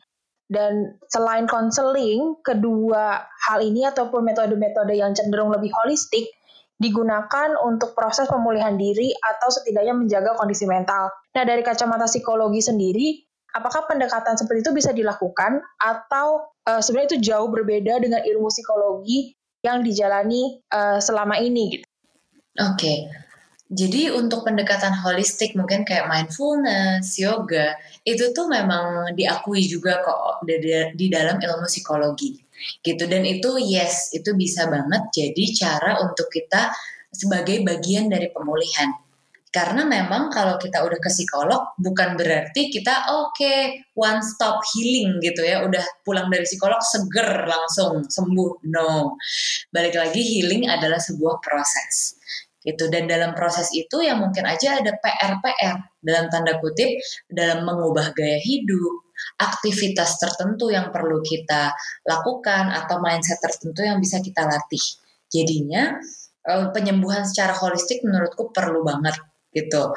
[0.51, 6.29] dan selain konseling, kedua hal ini ataupun metode-metode yang cenderung lebih holistik
[6.81, 11.13] digunakan untuk proses pemulihan diri atau setidaknya menjaga kondisi mental.
[11.37, 13.21] Nah, dari kacamata psikologi sendiri,
[13.53, 19.37] apakah pendekatan seperti itu bisa dilakukan atau uh, sebenarnya itu jauh berbeda dengan ilmu psikologi
[19.61, 21.87] yang dijalani uh, selama ini gitu?
[22.59, 22.75] Oke.
[22.75, 22.99] Okay.
[23.71, 31.07] Jadi untuk pendekatan holistik mungkin kayak mindfulness, yoga, itu tuh memang diakui juga kok di,
[31.07, 32.35] dalam ilmu psikologi.
[32.83, 33.07] Gitu.
[33.07, 36.75] Dan itu yes itu bisa banget jadi cara untuk kita
[37.15, 38.91] sebagai bagian dari pemulihan.
[39.55, 45.23] Karena memang kalau kita udah ke psikolog bukan berarti kita oke okay, one stop healing
[45.23, 45.63] gitu ya.
[45.63, 48.67] Udah pulang dari psikolog seger langsung sembuh.
[48.67, 49.15] No.
[49.71, 52.19] Balik lagi healing adalah sebuah proses
[52.65, 52.93] gitu.
[52.93, 58.41] Dan dalam proses itu ya mungkin aja ada PR-PR dalam tanda kutip dalam mengubah gaya
[58.41, 59.09] hidup
[59.41, 61.73] aktivitas tertentu yang perlu kita
[62.09, 64.85] lakukan atau mindset tertentu yang bisa kita latih.
[65.29, 65.97] Jadinya
[66.49, 69.17] eh, penyembuhan secara holistik menurutku perlu banget
[69.53, 69.93] gitu.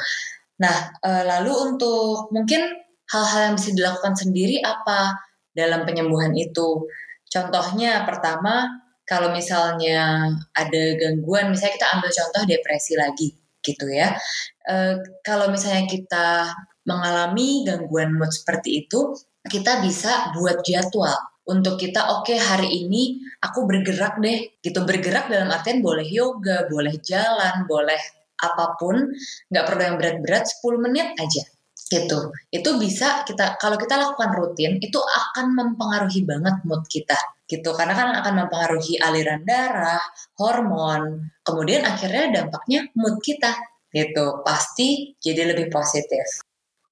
[0.60, 5.20] Nah eh, lalu untuk mungkin hal-hal yang bisa dilakukan sendiri apa
[5.52, 6.88] dalam penyembuhan itu?
[7.28, 13.30] Contohnya pertama kalau misalnya ada gangguan, misalnya kita ambil contoh depresi lagi
[13.64, 14.16] gitu ya.
[14.64, 16.52] E, kalau misalnya kita
[16.88, 19.16] mengalami gangguan mood seperti itu,
[19.48, 24.84] kita bisa buat jadwal untuk kita oke okay, hari ini aku bergerak deh gitu.
[24.88, 28.00] Bergerak dalam artian boleh yoga boleh jalan boleh
[28.40, 29.12] apa pun
[29.52, 31.44] nggak perlu yang berat-berat 10 menit aja
[31.92, 32.32] gitu.
[32.50, 37.20] Itu bisa kita kalau kita lakukan rutin itu akan mempengaruhi banget mood kita
[37.54, 40.02] gitu karena kan akan mempengaruhi aliran darah,
[40.42, 43.54] hormon, kemudian akhirnya dampaknya mood kita
[43.94, 46.42] gitu pasti jadi lebih positif.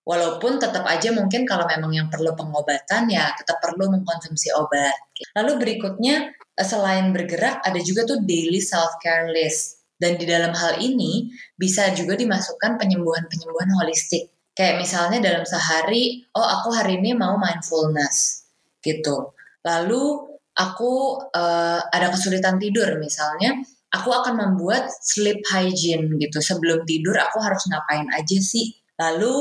[0.02, 4.98] Walaupun tetap aja mungkin kalau memang yang perlu pengobatan ya tetap perlu mengkonsumsi obat.
[5.38, 9.82] Lalu berikutnya eh, selain bergerak ada juga tuh daily self care list.
[10.02, 14.34] Dan di dalam hal ini bisa juga dimasukkan penyembuhan-penyembuhan holistik.
[14.58, 18.50] Kayak misalnya dalam sehari, oh aku hari ini mau mindfulness
[18.82, 19.38] gitu.
[19.62, 23.60] Lalu aku uh, ada kesulitan tidur misalnya,
[23.92, 26.40] aku akan membuat sleep hygiene gitu.
[26.40, 28.72] Sebelum tidur aku harus ngapain aja sih?
[29.00, 29.34] Lalu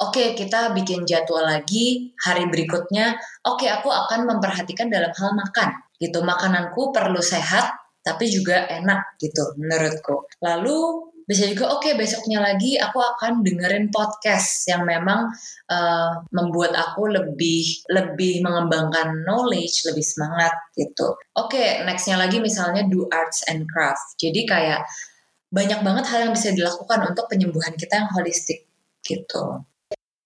[0.00, 3.16] oke okay, kita bikin jadwal lagi hari berikutnya.
[3.46, 6.24] Oke, okay, aku akan memperhatikan dalam hal makan gitu.
[6.24, 10.26] Makananku perlu sehat tapi juga enak gitu menurutku.
[10.42, 15.30] Lalu bisa juga oke okay, besoknya lagi aku akan dengerin podcast yang memang
[15.70, 21.14] uh, membuat aku lebih lebih mengembangkan knowledge lebih semangat gitu.
[21.38, 24.18] Oke okay, nextnya lagi misalnya do arts and craft.
[24.18, 24.82] Jadi kayak
[25.52, 28.66] banyak banget hal yang bisa dilakukan untuk penyembuhan kita yang holistik
[29.04, 29.62] gitu.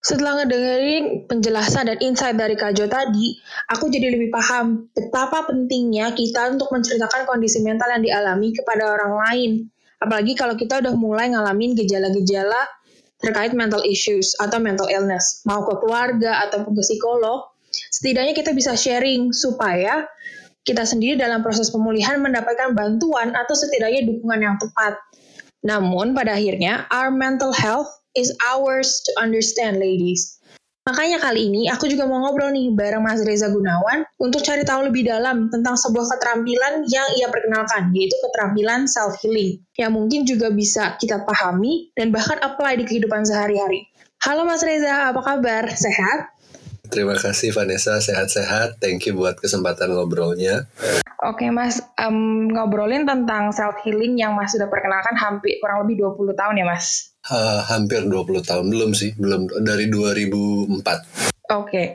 [0.07, 3.35] Setelah ngedengerin penjelasan dan insight dari Kak Jo tadi,
[3.67, 9.13] aku jadi lebih paham betapa pentingnya kita untuk menceritakan kondisi mental yang dialami kepada orang
[9.19, 9.51] lain.
[9.97, 12.69] Apalagi kalau kita udah mulai ngalamin gejala-gejala
[13.17, 18.77] terkait mental issues atau mental illness, mau ke keluarga ataupun ke psikolog, setidaknya kita bisa
[18.77, 20.05] sharing supaya
[20.67, 25.01] kita sendiri dalam proses pemulihan mendapatkan bantuan atau setidaknya dukungan yang tepat.
[25.65, 30.36] Namun pada akhirnya, our mental health is ours to understand, ladies.
[30.87, 34.87] Makanya kali ini aku juga mau ngobrol nih bareng Mas Reza Gunawan untuk cari tahu
[34.87, 40.95] lebih dalam tentang sebuah keterampilan yang ia perkenalkan, yaitu keterampilan self-healing, yang mungkin juga bisa
[41.03, 43.91] kita pahami dan bahkan apply di kehidupan sehari-hari.
[44.23, 45.67] Halo Mas Reza, apa kabar?
[45.75, 46.31] Sehat?
[46.87, 48.79] Terima kasih Vanessa, sehat-sehat.
[48.79, 50.71] Thank you buat kesempatan ngobrolnya.
[51.27, 56.63] Oke Mas, um, ngobrolin tentang self-healing yang Mas sudah perkenalkan hampir kurang lebih 20 tahun
[56.63, 57.16] ya Mas?
[57.27, 60.79] Uh, hampir 20 tahun, belum sih, belum dari 2004.
[60.79, 60.99] Oke,
[61.47, 61.87] okay.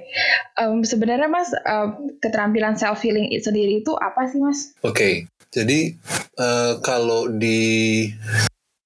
[0.59, 1.91] um, sebenarnya Mas uh,
[2.23, 4.75] keterampilan self healing sendiri itu apa sih Mas?
[4.79, 5.13] Oke, okay.
[5.51, 5.99] jadi
[6.39, 8.07] uh, kalau di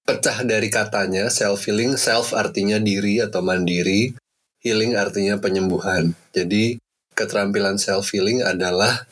[0.06, 4.14] pecah dari katanya self healing, self artinya diri atau mandiri,
[4.62, 6.18] healing artinya penyembuhan.
[6.34, 6.82] Jadi
[7.14, 9.06] keterampilan self healing adalah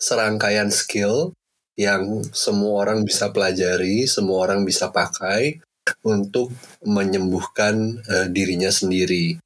[0.00, 1.36] serangkaian skill
[1.76, 5.60] yang semua orang bisa pelajari, semua orang bisa pakai
[6.04, 6.52] untuk
[6.84, 9.36] menyembuhkan uh, dirinya sendiri.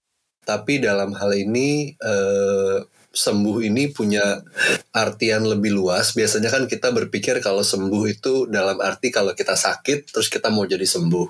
[0.42, 2.81] Tapi dalam hal ini uh,
[3.12, 4.40] sembuh ini punya
[4.94, 6.14] artian lebih luas.
[6.14, 10.64] Biasanya kan kita berpikir kalau sembuh itu dalam arti kalau kita sakit terus kita mau
[10.64, 11.27] jadi sembuh.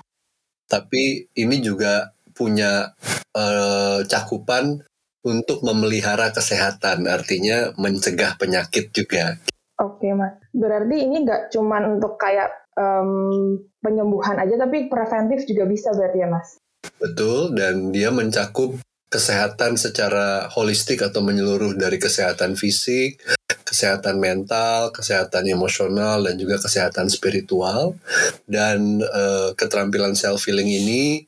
[0.69, 2.93] Tapi ini juga punya
[3.33, 4.79] uh, cakupan
[5.19, 9.35] untuk memelihara kesehatan, artinya mencegah penyakit juga.
[9.79, 15.91] Oke mas, berarti ini nggak cuma untuk kayak um, penyembuhan aja, tapi preventif juga bisa
[15.91, 16.55] berarti ya mas?
[16.95, 23.17] Betul, dan dia mencakup kesehatan secara holistik atau menyeluruh dari kesehatan fisik,
[23.65, 27.97] kesehatan mental, kesehatan emosional, dan juga kesehatan spiritual.
[28.45, 31.25] Dan uh, keterampilan self healing ini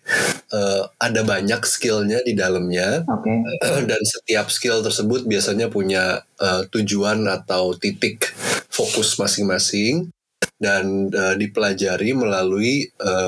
[0.53, 3.01] uh, ada banyak skillnya di dalamnya.
[3.05, 3.37] Okay.
[3.89, 8.29] dan setiap skill tersebut biasanya punya uh, tujuan atau titik
[8.69, 10.13] fokus masing-masing
[10.61, 12.85] dan uh, dipelajari melalui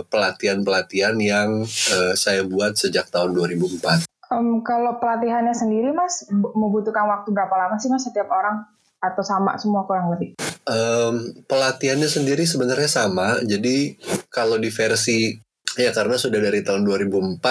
[0.07, 4.05] pelatihan-pelatihan uh, yang uh, saya buat sejak tahun 2004.
[4.33, 8.65] Um, kalau pelatihannya sendiri, Mas, membutuhkan waktu berapa lama sih, Mas, setiap orang?
[9.03, 10.33] Atau sama semua kurang lebih?
[10.63, 13.43] Um, pelatihannya sendiri sebenarnya sama.
[13.43, 13.99] Jadi
[14.31, 15.35] kalau di versi
[15.73, 17.41] ya karena sudah dari tahun 2004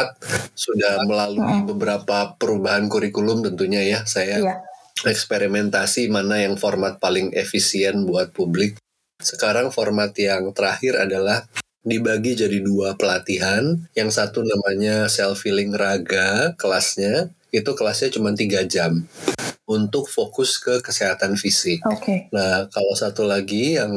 [0.55, 1.67] sudah melalui hmm.
[1.75, 4.55] beberapa perubahan kurikulum tentunya ya saya iya.
[5.03, 8.79] eksperimentasi mana yang format paling efisien buat publik.
[9.23, 11.47] Sekarang format yang terakhir adalah
[11.87, 13.79] dibagi jadi dua pelatihan.
[13.95, 19.07] Yang satu namanya self healing raga kelasnya, itu kelasnya cuma tiga jam
[19.67, 21.81] untuk fokus ke kesehatan fisik.
[21.87, 22.29] Okay.
[22.35, 23.95] Nah, kalau satu lagi yang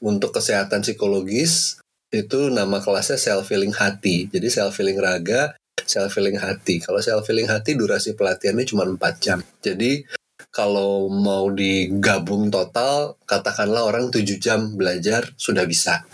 [0.00, 1.78] untuk kesehatan psikologis
[2.12, 4.28] itu nama kelasnya self healing hati.
[4.32, 6.80] Jadi self healing raga, self healing hati.
[6.80, 9.38] Kalau self healing hati durasi pelatihannya cuma 4 jam.
[9.64, 10.04] Jadi
[10.52, 16.04] kalau mau digabung total, katakanlah orang 7 jam belajar sudah bisa.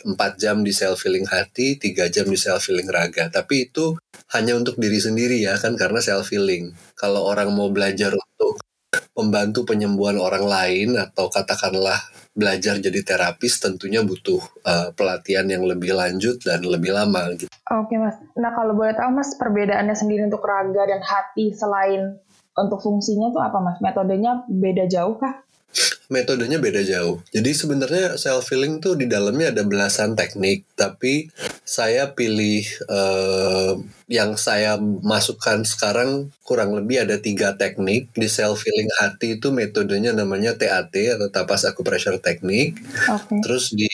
[0.00, 3.28] 4 jam di self healing hati, 3 jam di self healing raga.
[3.28, 3.92] Tapi itu
[4.32, 6.72] hanya untuk diri sendiri ya kan karena self healing.
[6.96, 8.64] Kalau orang mau belajar untuk
[9.12, 12.00] membantu penyembuhan orang lain atau katakanlah
[12.34, 17.52] belajar jadi terapis tentunya butuh uh, pelatihan yang lebih lanjut dan lebih lama gitu.
[17.70, 18.18] Oke mas.
[18.34, 22.18] Nah kalau boleh tahu mas perbedaannya sendiri untuk raga dan hati selain
[22.54, 23.78] untuk fungsinya tuh apa mas?
[23.82, 25.44] Metodenya beda jauh kah?
[26.12, 27.20] metodenya beda jauh.
[27.32, 31.32] Jadi sebenarnya self healing tuh di dalamnya ada belasan teknik, tapi
[31.64, 38.90] saya pilih uh, yang saya masukkan sekarang kurang lebih ada tiga teknik di self healing
[39.00, 42.76] hati itu metodenya namanya TAT atau tapas acupressure teknik.
[43.08, 43.40] Okay.
[43.40, 43.88] Terus di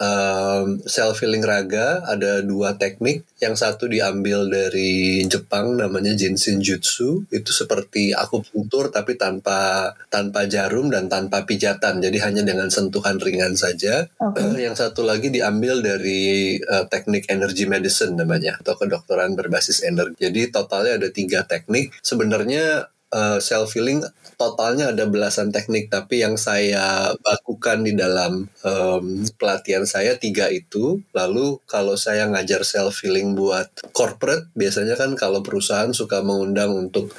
[0.00, 3.28] um, self healing raga ada dua teknik.
[3.36, 7.28] Yang satu diambil dari Jepang namanya Jinshin Jutsu.
[7.28, 12.00] Itu seperti akupunktur tapi tanpa tanpa jarum dan tanpa pijatan.
[12.00, 14.08] Jadi hanya dengan sentuhan ringan saja.
[14.16, 14.64] Okay.
[14.64, 20.28] Yang satu lagi diambil dari uh, teknik energy medicine namanya atau kedokteran berbasis energi.
[20.30, 21.90] Jadi totalnya ada tiga teknik.
[22.04, 22.86] Sebenarnya
[23.16, 24.02] uh, self healing
[24.36, 29.04] totalnya ada belasan teknik tapi yang saya bakukan di dalam um,
[29.40, 35.40] pelatihan saya tiga itu lalu kalau saya ngajar self healing buat corporate biasanya kan kalau
[35.40, 37.12] perusahaan suka mengundang untuk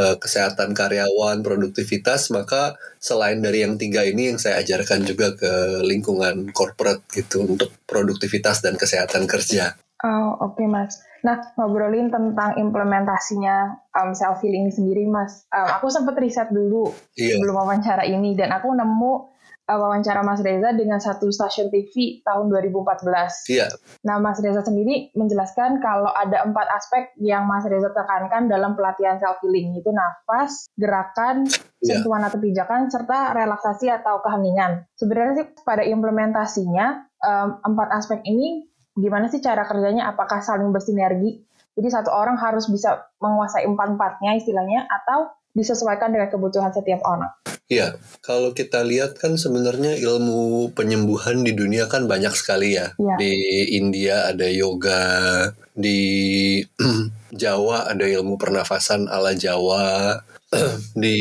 [0.00, 5.84] uh, kesehatan karyawan produktivitas maka selain dari yang tiga ini yang saya ajarkan juga ke
[5.84, 10.98] lingkungan corporate gitu untuk produktivitas dan kesehatan kerja Oh, oke okay, Mas.
[11.22, 15.46] Nah, ngobrolin tentang implementasinya um, self healing ini sendiri, Mas.
[15.54, 17.38] Um, aku sempat riset dulu yeah.
[17.38, 19.32] sebelum wawancara ini dan aku nemu
[19.70, 23.06] uh, wawancara Mas Reza dengan satu stasiun TV tahun 2014.
[23.54, 23.70] Iya.
[23.70, 23.70] Yeah.
[24.02, 29.22] Nah, Mas Reza sendiri menjelaskan kalau ada empat aspek yang Mas Reza tekankan dalam pelatihan
[29.22, 31.46] self healing, yaitu nafas, gerakan,
[31.82, 32.02] yeah.
[32.02, 34.90] sentuhan atau pijakan, serta relaksasi atau keheningan.
[34.98, 40.12] Sebenarnya sih pada implementasinya um, empat aspek ini gimana sih cara kerjanya?
[40.12, 41.40] Apakah saling bersinergi?
[41.72, 47.28] Jadi satu orang harus bisa menguasai empat-empatnya istilahnya atau disesuaikan dengan kebutuhan setiap orang.
[47.68, 52.92] Iya, kalau kita lihat kan sebenarnya ilmu penyembuhan di dunia kan banyak sekali ya.
[53.00, 53.16] ya.
[53.16, 53.32] Di
[53.80, 56.60] India ada yoga, di
[57.42, 60.20] Jawa ada ilmu pernafasan ala Jawa,
[61.04, 61.16] di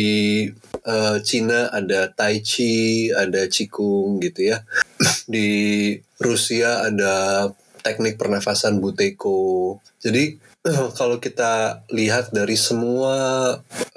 [0.84, 4.64] uh, Cina ada Tai Chi, ada Qigong gitu ya.
[5.32, 5.48] Di
[6.20, 7.48] Rusia ada
[7.82, 9.78] teknik pernafasan buteko.
[10.02, 10.38] Jadi
[10.98, 13.16] kalau kita lihat dari semua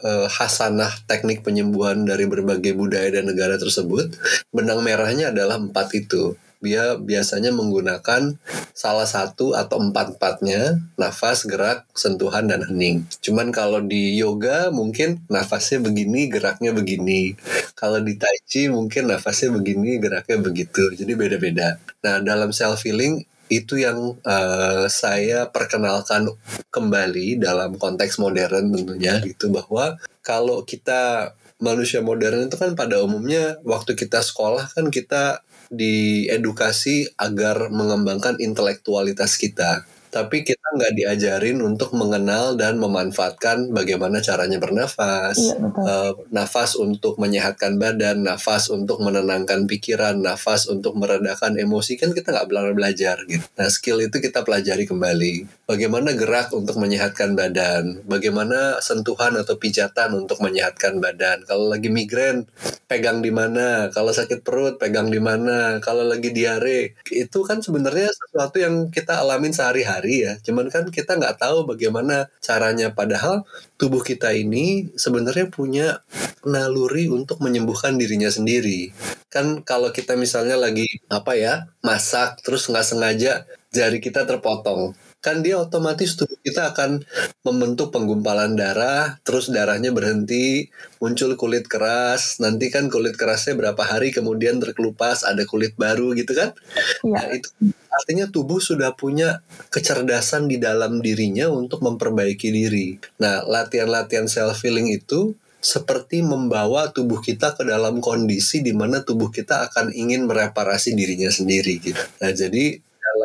[0.00, 4.16] uh, hasanah teknik penyembuhan dari berbagai budaya dan negara tersebut,
[4.50, 8.40] benang merahnya adalah empat itu dia biasanya menggunakan
[8.72, 13.04] salah satu atau empat-empatnya nafas, gerak, sentuhan, dan hening.
[13.20, 17.36] Cuman kalau di yoga mungkin nafasnya begini, geraknya begini.
[17.76, 20.88] Kalau di tai chi mungkin nafasnya begini, geraknya begitu.
[20.96, 21.76] Jadi beda-beda.
[22.00, 26.28] Nah dalam self healing itu yang uh, saya perkenalkan
[26.72, 33.60] kembali dalam konteks modern tentunya gitu bahwa kalau kita manusia modern itu kan pada umumnya
[33.62, 41.90] waktu kita sekolah kan kita diedukasi agar mengembangkan intelektualitas kita tapi kita nggak diajarin untuk
[41.98, 49.66] mengenal dan memanfaatkan bagaimana caranya bernafas, iya, uh, nafas untuk menyehatkan badan, nafas untuk menenangkan
[49.66, 53.42] pikiran, nafas untuk meredakan emosi kan kita nggak belajar belajar gitu.
[53.58, 55.66] Nah skill itu kita pelajari kembali.
[55.66, 61.42] Bagaimana gerak untuk menyehatkan badan, bagaimana sentuhan atau pijatan untuk menyehatkan badan.
[61.42, 62.46] Kalau lagi migrain,
[62.86, 63.90] pegang di mana.
[63.90, 65.82] Kalau sakit perut, pegang di mana.
[65.82, 70.36] Kalau lagi diare, itu kan sebenarnya sesuatu yang kita alamin sehari-hari hari ya.
[70.44, 72.92] Cuman kan kita nggak tahu bagaimana caranya.
[72.92, 73.48] Padahal
[73.80, 76.04] tubuh kita ini sebenarnya punya
[76.44, 78.92] naluri untuk menyembuhkan dirinya sendiri.
[79.32, 84.92] Kan kalau kita misalnya lagi apa ya masak terus nggak sengaja jari kita terpotong
[85.24, 87.00] kan dia otomatis tubuh kita akan
[87.40, 90.68] membentuk penggumpalan darah, terus darahnya berhenti,
[91.00, 96.36] muncul kulit keras, nanti kan kulit kerasnya berapa hari kemudian terkelupas, ada kulit baru gitu
[96.36, 96.52] kan?
[97.00, 97.16] Ya.
[97.16, 97.48] Nah, itu
[97.88, 99.40] artinya tubuh sudah punya
[99.72, 103.00] kecerdasan di dalam dirinya untuk memperbaiki diri.
[103.16, 105.32] Nah, latihan-latihan self healing itu
[105.64, 111.32] seperti membawa tubuh kita ke dalam kondisi di mana tubuh kita akan ingin mereparasi dirinya
[111.32, 112.04] sendiri gitu.
[112.20, 112.76] Nah, jadi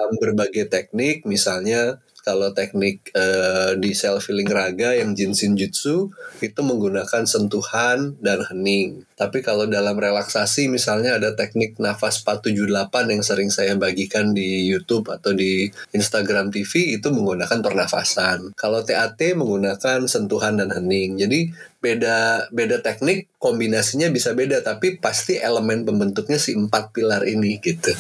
[0.09, 6.11] dalam berbagai teknik misalnya kalau teknik uh, di self healing raga yang jinsin jutsu
[6.43, 9.05] itu menggunakan sentuhan dan hening.
[9.15, 15.09] Tapi kalau dalam relaksasi misalnya ada teknik nafas 478 yang sering saya bagikan di YouTube
[15.09, 18.53] atau di Instagram TV itu menggunakan pernafasan.
[18.53, 21.17] Kalau TAT menggunakan sentuhan dan hening.
[21.17, 27.57] Jadi beda beda teknik kombinasinya bisa beda tapi pasti elemen pembentuknya si empat pilar ini
[27.63, 27.95] gitu.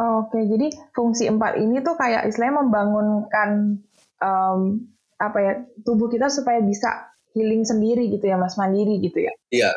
[0.00, 3.76] Oke, jadi fungsi empat ini tuh kayak istilahnya membangunkan
[4.24, 4.88] um,
[5.20, 5.52] apa ya
[5.84, 9.70] tubuh kita supaya bisa healing sendiri gitu ya mas mandiri gitu ya iya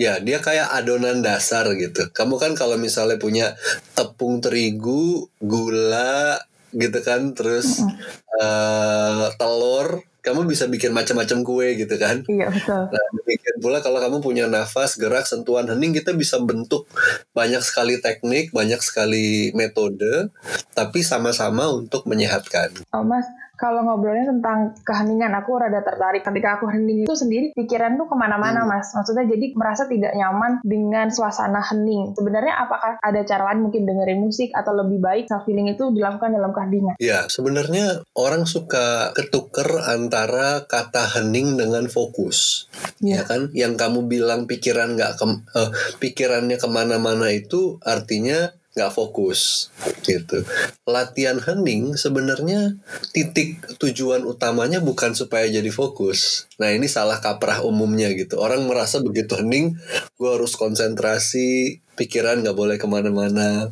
[0.00, 3.52] ya dia kayak adonan dasar gitu kamu kan kalau misalnya punya
[3.92, 6.40] tepung terigu gula
[6.72, 7.98] gitu kan terus mm -hmm.
[8.40, 12.24] uh, telur kamu bisa bikin macam-macam kue gitu kan.
[12.24, 12.88] Iya betul.
[12.88, 16.88] Nah, demikian pula kalau kamu punya nafas, gerak, sentuhan, hening, kita bisa bentuk
[17.36, 20.32] banyak sekali teknik, banyak sekali metode,
[20.72, 22.88] tapi sama-sama untuk menyehatkan.
[22.96, 23.28] Oh mas,
[23.64, 26.20] kalau ngobrolnya tentang keheningan aku rada tertarik.
[26.20, 28.68] Ketika aku hening itu sendiri pikiran tuh ke mana-mana hmm.
[28.68, 28.92] mas.
[28.92, 32.12] Maksudnya jadi merasa tidak nyaman dengan suasana hening.
[32.12, 36.36] Sebenarnya apakah ada cara lain mungkin dengerin musik atau lebih baik self healing itu dilakukan
[36.36, 37.00] dalam keheningan?
[37.00, 42.68] Ya sebenarnya orang suka ketuker antara kata hening dengan fokus.
[43.00, 43.48] Ya, ya kan?
[43.56, 45.24] Yang kamu bilang pikiran nggak ke,
[45.56, 45.70] uh,
[46.04, 49.70] pikirannya ke mana-mana itu artinya nggak fokus
[50.02, 50.42] gitu.
[50.82, 52.74] Latihan hening sebenarnya
[53.14, 56.50] titik tujuan utamanya bukan supaya jadi fokus.
[56.58, 58.42] Nah ini salah kaprah umumnya gitu.
[58.42, 59.78] Orang merasa begitu hening,
[60.18, 63.70] gue harus konsentrasi, pikiran nggak boleh ke mana-mana.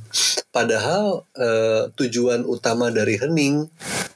[0.54, 3.66] Padahal eh, tujuan utama dari hening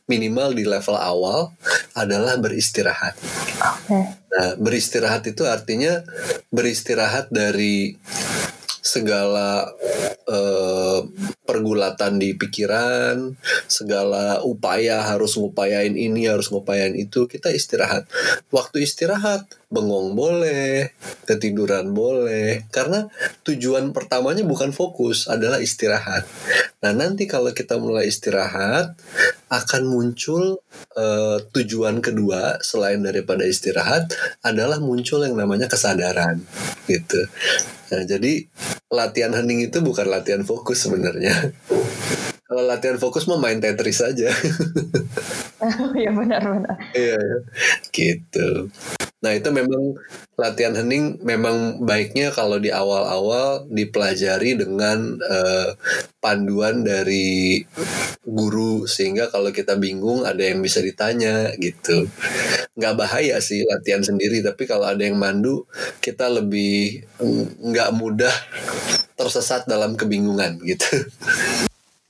[0.06, 1.50] minimal di level awal
[1.98, 3.18] adalah beristirahat.
[3.58, 4.04] Okay.
[4.30, 6.06] Nah beristirahat itu artinya
[6.54, 7.98] beristirahat dari
[8.86, 9.66] segala
[10.30, 11.02] uh,
[11.46, 13.38] pergulatan di pikiran,
[13.70, 18.10] segala upaya harus ngupayain ini, harus ngupayain itu, kita istirahat.
[18.50, 20.94] Waktu istirahat, bengong boleh,
[21.26, 23.06] ketiduran boleh, karena
[23.46, 26.26] tujuan pertamanya bukan fokus, adalah istirahat.
[26.82, 28.98] Nah, nanti kalau kita mulai istirahat,
[29.46, 30.58] akan muncul
[30.98, 34.10] uh, tujuan kedua selain daripada istirahat
[34.42, 36.42] adalah muncul yang namanya kesadaran,
[36.90, 37.22] gitu.
[37.94, 38.42] Nah, jadi
[38.92, 41.54] latihan hening itu bukan latihan fokus sebenarnya.
[42.46, 44.30] Kalau latihan fokus mau main Tetris aja.
[45.66, 46.78] oh, iya benar-benar.
[46.94, 47.18] Iya,
[47.90, 48.70] gitu.
[49.24, 49.96] Nah itu memang
[50.36, 55.72] latihan hening memang baiknya kalau di awal-awal dipelajari dengan uh,
[56.20, 57.64] panduan dari
[58.28, 62.04] guru sehingga kalau kita bingung ada yang bisa ditanya gitu.
[62.76, 65.64] Nggak bahaya sih latihan sendiri tapi kalau ada yang mandu
[66.04, 67.08] kita lebih
[67.64, 68.34] nggak mudah
[69.16, 71.08] tersesat dalam kebingungan gitu.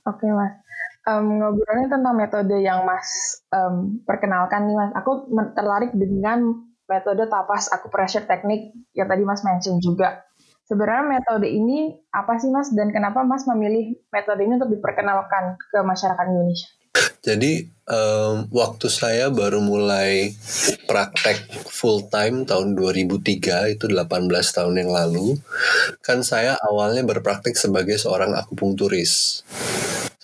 [0.03, 0.59] Oke mas,
[1.07, 7.69] um, ngobrolnya tentang metode yang mas um, perkenalkan nih mas, aku tertarik dengan metode tapas
[7.69, 10.23] acupressure teknik yang tadi mas mention juga.
[10.67, 15.79] Sebenarnya metode ini apa sih mas dan kenapa mas memilih metode ini untuk diperkenalkan ke
[15.79, 16.67] masyarakat Indonesia?
[17.23, 20.35] Jadi um, waktu saya baru mulai
[20.85, 25.39] praktek full time tahun 2003 itu 18 tahun yang lalu
[26.03, 29.43] kan saya awalnya berpraktek sebagai seorang akupunkturis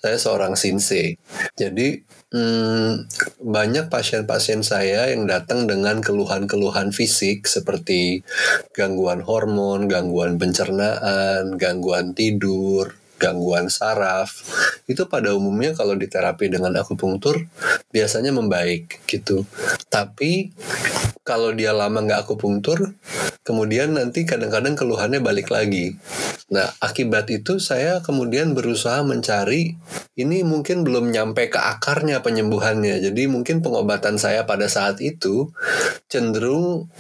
[0.04, 1.16] Saya seorang sinse.
[1.56, 2.04] Jadi
[2.36, 3.08] hmm,
[3.40, 8.20] banyak pasien-pasien saya yang datang dengan keluhan-keluhan fisik seperti
[8.76, 14.44] gangguan hormon, gangguan pencernaan, gangguan tidur, gangguan saraf
[14.92, 17.48] itu pada umumnya kalau diterapi dengan akupunktur
[17.96, 19.48] biasanya membaik gitu.
[19.88, 20.52] Tapi
[21.24, 22.92] kalau dia lama nggak akupunktur
[23.48, 25.96] kemudian nanti kadang-kadang keluhannya balik lagi.
[26.52, 29.80] Nah akibat itu saya kemudian berusaha mencari
[30.20, 33.00] ini mungkin belum nyampe ke akarnya penyembuhannya.
[33.00, 35.56] Jadi mungkin pengobatan saya pada saat itu
[36.12, 36.92] cenderung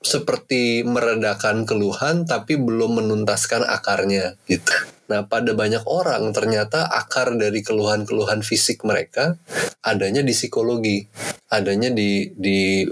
[0.00, 4.72] seperti meredakan keluhan tapi belum menuntaskan akarnya gitu
[5.10, 9.34] Nah, pada banyak orang ternyata akar dari keluhan-keluhan fisik mereka
[9.82, 11.02] adanya di psikologi,
[11.50, 12.86] adanya di di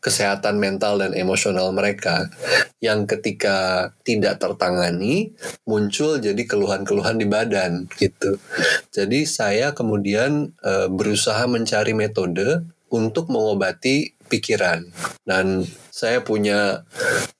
[0.00, 2.32] kesehatan mental dan emosional mereka
[2.80, 5.36] yang ketika tidak tertangani
[5.68, 8.40] muncul jadi keluhan-keluhan di badan gitu.
[8.88, 14.86] Jadi saya kemudian e, berusaha mencari metode untuk mengobati pikiran
[15.26, 15.66] dan
[15.98, 16.86] saya punya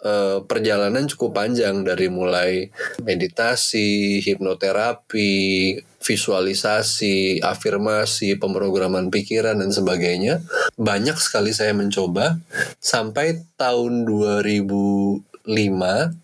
[0.03, 2.67] uh, perjalanan cukup panjang dari mulai
[3.07, 10.43] meditasi, hipnoterapi, visualisasi, afirmasi, pemrograman pikiran dan sebagainya.
[10.75, 12.43] Banyak sekali saya mencoba
[12.83, 15.28] sampai tahun 2000 5,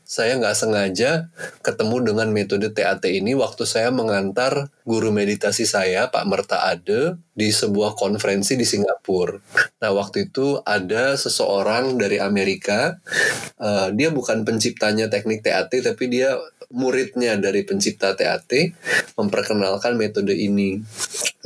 [0.05, 1.33] saya nggak sengaja
[1.65, 7.49] ketemu dengan metode TAT ini waktu saya mengantar guru meditasi saya, Pak Merta Ade, di
[7.49, 9.41] sebuah konferensi di Singapura.
[9.81, 13.01] Nah, waktu itu ada seseorang dari Amerika,
[13.57, 16.37] uh, dia bukan penciptanya teknik TAT, tapi dia
[16.69, 18.77] muridnya dari pencipta TAT,
[19.17, 20.85] memperkenalkan metode ini.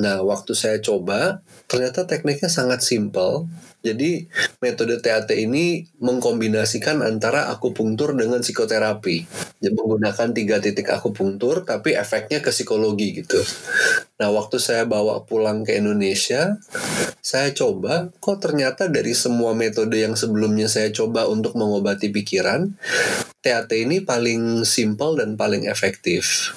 [0.03, 3.47] Nah, waktu saya coba, ternyata tekniknya sangat simpel,
[3.79, 4.27] jadi
[4.59, 9.17] metode TAT ini mengkombinasikan antara akupunktur dengan psikoterapi.
[9.63, 13.39] Jadi menggunakan tiga titik akupunktur tapi efeknya ke psikologi gitu.
[14.19, 16.59] Nah waktu saya bawa pulang ke Indonesia,
[17.23, 22.75] saya coba kok ternyata dari semua metode yang sebelumnya saya coba untuk mengobati pikiran,
[23.39, 26.51] TAT ini paling simpel dan paling efektif.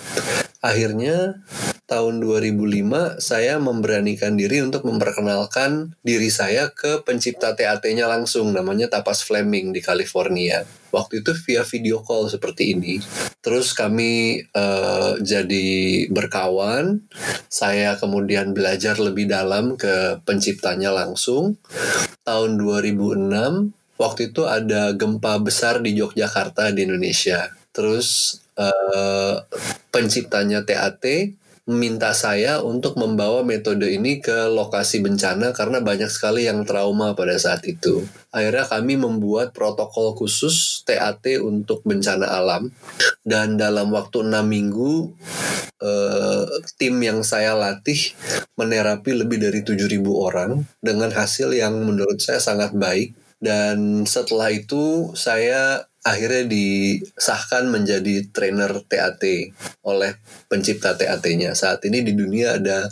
[0.62, 1.42] Akhirnya
[1.90, 9.26] tahun 2005 saya memberanikan diri untuk memperkenalkan diri saya ke pencipta TAT-nya langsung namanya Tapas
[9.26, 10.62] Fleming di California.
[10.94, 13.02] Waktu itu via video call seperti ini.
[13.42, 17.10] Terus kami uh, jadi berkawan.
[17.50, 21.58] Saya kemudian belajar lebih dalam ke penciptanya langsung.
[22.22, 27.50] Tahun 2006 waktu itu ada gempa besar di Yogyakarta di Indonesia.
[27.72, 29.36] Terus uh,
[29.92, 31.36] penciptanya TAT
[31.70, 37.38] meminta saya untuk membawa metode ini ke lokasi bencana karena banyak sekali yang trauma pada
[37.38, 38.02] saat itu.
[38.34, 42.74] Akhirnya kami membuat protokol khusus TAT untuk bencana alam
[43.22, 45.14] dan dalam waktu enam minggu
[45.80, 46.46] eh,
[46.82, 48.18] tim yang saya latih
[48.58, 55.14] menerapi lebih dari 7.000 orang dengan hasil yang menurut saya sangat baik dan setelah itu
[55.18, 59.22] saya akhirnya disahkan menjadi trainer TAT
[59.86, 60.18] oleh
[60.50, 61.54] pencipta TAT-nya.
[61.54, 62.90] Saat ini di dunia ada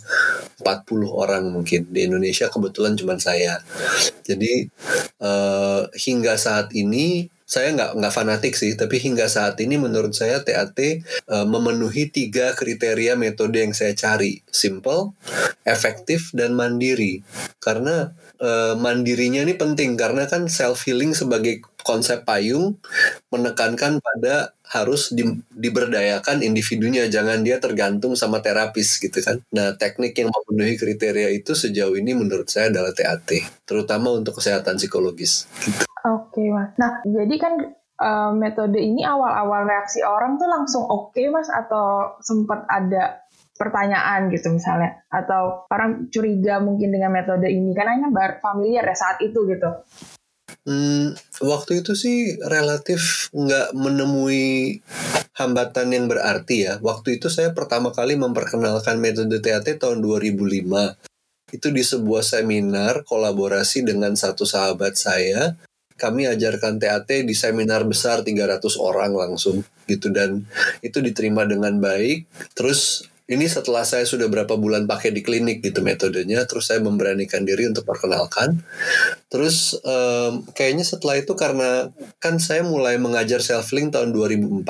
[0.62, 1.90] 40 orang mungkin.
[1.90, 3.58] Di Indonesia kebetulan cuma saya.
[4.22, 4.70] Jadi
[5.26, 10.46] uh, hingga saat ini saya nggak nggak fanatik sih, tapi hingga saat ini menurut saya
[10.46, 11.02] TAT
[11.34, 15.18] uh, memenuhi tiga kriteria metode yang saya cari, simple,
[15.66, 17.26] efektif dan mandiri.
[17.58, 22.76] Karena uh, mandirinya ini penting karena kan self healing sebagai konsep payung
[23.32, 29.42] menekankan pada harus di, diberdayakan individunya jangan dia tergantung sama terapis gitu kan.
[29.56, 34.78] Nah teknik yang memenuhi kriteria itu sejauh ini menurut saya adalah TAT terutama untuk kesehatan
[34.78, 35.48] psikologis.
[35.64, 35.84] Gitu.
[36.06, 36.72] oke okay, mas.
[36.78, 37.54] Nah jadi kan
[38.00, 43.26] uh, metode ini awal-awal reaksi orang tuh langsung oke okay, mas atau sempat ada
[43.60, 48.96] pertanyaan gitu misalnya atau orang curiga mungkin dengan metode ini karena ini baru familiar ya
[48.96, 49.68] saat itu gitu
[50.68, 54.84] Hmm, waktu itu sih relatif nggak menemui
[55.40, 56.74] hambatan yang berarti ya.
[56.84, 61.00] Waktu itu saya pertama kali memperkenalkan metode TAT tahun 2005.
[61.50, 65.56] Itu di sebuah seminar kolaborasi dengan satu sahabat saya.
[65.96, 70.44] Kami ajarkan TAT di seminar besar 300 orang langsung gitu dan
[70.84, 72.28] itu diterima dengan baik.
[72.54, 77.46] Terus ini setelah saya sudah berapa bulan pakai di klinik gitu metodenya terus saya memberanikan
[77.46, 78.66] diri untuk perkenalkan
[79.30, 84.66] Terus um, kayaknya setelah itu karena kan saya mulai mengajar self healing tahun 2004.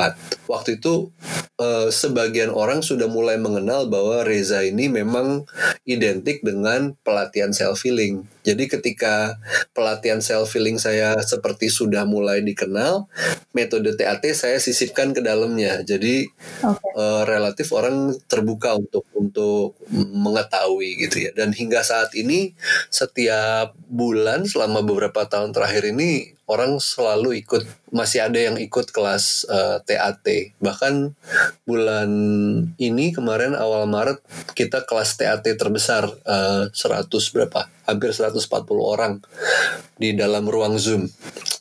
[0.51, 1.15] Waktu itu
[1.55, 5.47] uh, sebagian orang sudah mulai mengenal bahwa Reza ini memang
[5.87, 8.27] identik dengan pelatihan self healing.
[8.49, 9.37] Jadi ketika
[9.77, 13.05] pelatihan self healing saya seperti sudah mulai dikenal,
[13.53, 15.85] metode TAT saya sisipkan ke dalamnya.
[15.85, 16.25] Jadi
[16.65, 16.91] okay.
[16.97, 21.31] uh, relatif orang terbuka untuk untuk mengetahui gitu ya.
[21.37, 22.57] Dan hingga saat ini
[22.89, 27.61] setiap bulan selama beberapa tahun terakhir ini orang selalu ikut
[27.93, 30.25] masih ada yang ikut kelas uh, eh, TAT
[30.57, 31.13] bahkan
[31.63, 32.09] bulan
[32.81, 34.17] ini kemarin awal Maret
[34.57, 38.41] kita kelas TAT terbesar uh, eh, 100 berapa hampir 140
[38.81, 39.21] orang
[40.01, 41.05] di dalam ruang Zoom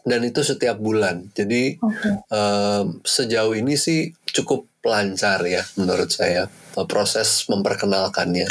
[0.09, 2.15] dan itu setiap bulan jadi okay.
[2.33, 6.49] uh, sejauh ini sih cukup lancar ya menurut saya
[6.89, 8.49] proses memperkenalkannya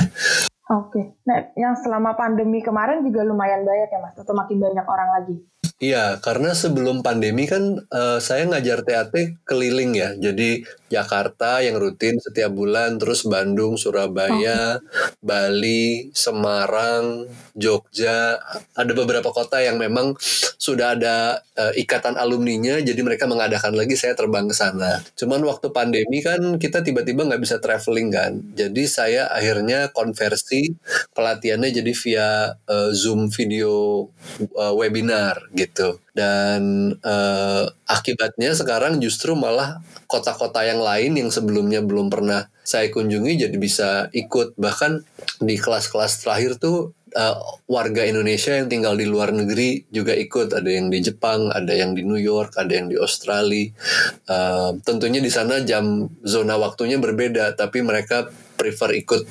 [0.68, 1.06] Oke, okay.
[1.24, 5.40] nah yang selama pandemi kemarin juga lumayan banyak ya mas, atau makin banyak orang lagi?
[5.78, 9.14] Iya, karena sebelum pandemi kan uh, saya ngajar TAT
[9.46, 10.10] keliling ya.
[10.18, 15.14] Jadi Jakarta yang rutin setiap bulan, terus Bandung, Surabaya, oh.
[15.22, 18.42] Bali, Semarang, Jogja.
[18.74, 20.18] Ada beberapa kota yang memang
[20.58, 24.98] sudah ada uh, ikatan alumninya, jadi mereka mengadakan lagi saya terbang ke sana.
[25.14, 28.34] Cuman waktu pandemi kan kita tiba-tiba nggak bisa traveling kan.
[28.58, 30.74] Jadi saya akhirnya konversi
[31.14, 32.30] pelatihannya jadi via
[32.66, 34.08] uh, Zoom video
[34.58, 36.00] uh, webinar gitu gitu.
[36.16, 43.48] Dan uh, akibatnya sekarang justru malah kota-kota yang lain yang sebelumnya belum pernah saya kunjungi
[43.48, 44.56] jadi bisa ikut.
[44.56, 44.92] Bahkan
[45.44, 47.38] di kelas-kelas terakhir tuh uh,
[47.70, 50.52] warga Indonesia yang tinggal di luar negeri juga ikut.
[50.52, 53.72] Ada yang di Jepang ada yang di New York ada yang di Australia.
[54.28, 59.22] Uh, tentunya di sana jam zona waktunya berbeda tapi mereka prefer ikut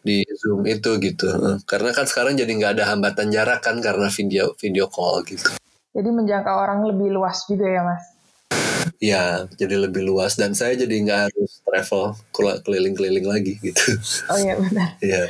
[0.00, 1.28] di Zoom itu gitu.
[1.68, 5.52] Karena kan sekarang jadi nggak ada hambatan jarak kan karena video video call gitu
[5.92, 8.04] jadi menjangkau orang lebih luas juga ya mas?
[8.98, 12.16] Ya, jadi lebih luas dan saya jadi nggak harus travel
[12.64, 14.00] keliling-keliling lagi gitu.
[14.32, 14.96] Oh iya benar.
[15.04, 15.28] Iya.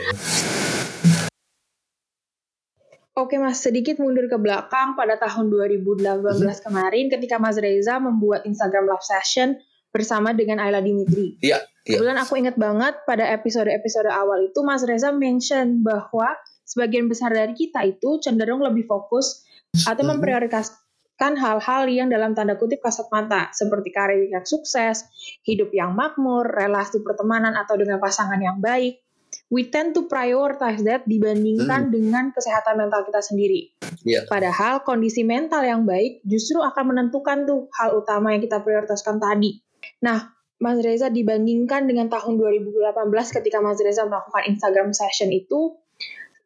[3.13, 6.65] Oke mas, sedikit mundur ke belakang pada tahun 2018 hmm.
[6.65, 9.61] kemarin ketika Mas Reza membuat Instagram Live Session
[9.93, 11.37] bersama dengan Ayla Dimitri.
[11.45, 11.61] Iya.
[11.85, 12.01] iya.
[12.01, 16.33] Kebetulan aku ingat banget pada episode-episode awal itu Mas Reza mention bahwa
[16.65, 22.85] sebagian besar dari kita itu cenderung lebih fokus atau memprioritaskan hal-hal yang dalam tanda kutip
[22.85, 25.09] kasat mata seperti karir yang sukses,
[25.49, 29.01] hidup yang makmur, relasi pertemanan atau dengan pasangan yang baik.
[29.49, 31.93] We tend to prioritize that dibandingkan hmm.
[31.93, 33.73] dengan kesehatan mental kita sendiri.
[34.05, 34.29] Yeah.
[34.29, 39.61] Padahal kondisi mental yang baik justru akan menentukan tuh hal utama yang kita prioritaskan tadi.
[40.05, 42.93] Nah, Mas Reza dibandingkan dengan tahun 2018
[43.35, 45.75] ketika Mas Reza melakukan Instagram session itu,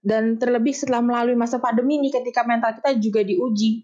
[0.07, 3.83] dan terlebih setelah melalui masa pandemi ini ketika mental kita juga diuji.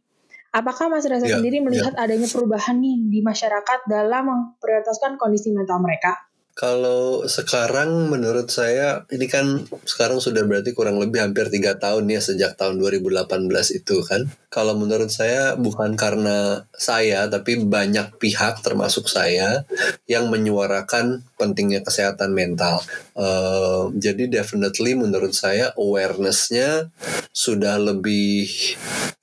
[0.54, 2.04] Apakah Mas Reza yeah, sendiri melihat yeah.
[2.06, 6.14] adanya perubahan nih di masyarakat dalam memprioritaskan kondisi mental mereka?
[6.52, 12.20] Kalau sekarang menurut saya ini kan sekarang sudah berarti kurang lebih hampir tiga tahun ya
[12.20, 14.28] sejak tahun 2018 itu kan.
[14.52, 19.64] Kalau menurut saya bukan karena saya tapi banyak pihak termasuk saya
[20.04, 22.78] yang menyuarakan pentingnya kesehatan mental.
[23.18, 26.94] Uh, jadi definitely menurut saya awarenessnya
[27.34, 28.46] sudah lebih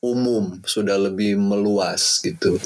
[0.03, 2.59] umum, sudah lebih meluas gitu.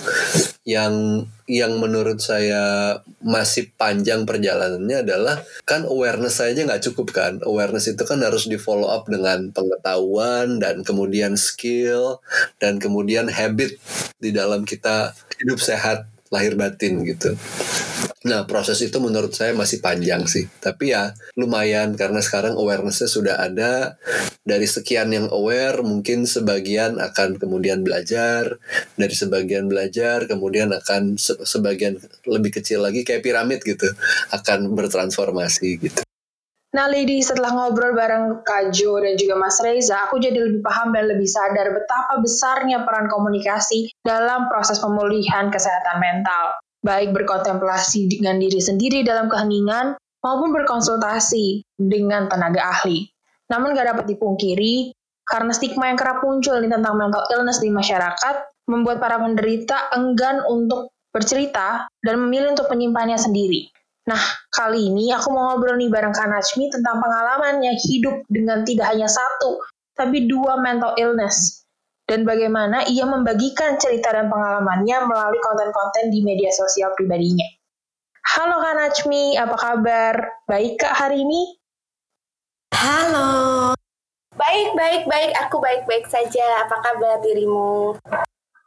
[0.65, 7.91] Yang yang menurut saya masih panjang perjalanannya adalah kan awareness saja nggak cukup kan awareness
[7.91, 12.23] itu kan harus di follow up dengan pengetahuan dan kemudian skill
[12.63, 13.75] dan kemudian habit
[14.23, 17.37] di dalam kita hidup sehat lahir batin gitu.
[18.23, 20.47] Nah proses itu menurut saya masih panjang sih.
[20.63, 23.99] Tapi ya lumayan karena sekarang awarenessnya sudah ada.
[24.41, 28.57] Dari sekian yang aware mungkin sebagian akan kemudian belajar.
[28.95, 33.91] Dari sebagian belajar kemudian akan sebagian lebih kecil lagi kayak piramid gitu.
[34.31, 36.01] Akan bertransformasi gitu.
[36.73, 40.89] Nah, Lady, setelah ngobrol bareng Kak Jo dan juga Mas Reza, aku jadi lebih paham
[40.89, 46.57] dan lebih sadar betapa besarnya peran komunikasi dalam proses pemulihan kesehatan mental.
[46.81, 49.93] Baik berkontemplasi dengan diri sendiri dalam keheningan,
[50.25, 53.05] maupun berkonsultasi dengan tenaga ahli.
[53.53, 54.97] Namun gak dapat dipungkiri,
[55.29, 60.41] karena stigma yang kerap muncul nih tentang mental illness di masyarakat, membuat para penderita enggan
[60.49, 63.69] untuk bercerita dan memilih untuk menyimpannya sendiri.
[64.03, 68.91] Nah, kali ini aku mau ngobrol nih bareng Kak Najmi tentang pengalamannya hidup dengan tidak
[68.91, 69.63] hanya satu,
[69.95, 71.63] tapi dua mental illness.
[72.03, 77.47] Dan bagaimana ia membagikan cerita dan pengalamannya melalui konten-konten di media sosial pribadinya.
[78.35, 80.15] Halo Kak Najmi, apa kabar?
[80.51, 81.55] Baik Kak hari ini?
[82.75, 83.71] Halo.
[84.35, 85.31] Baik Baik, baik, baik.
[85.49, 86.61] Aku baik-baik saja.
[86.61, 87.97] Apa kabar dirimu?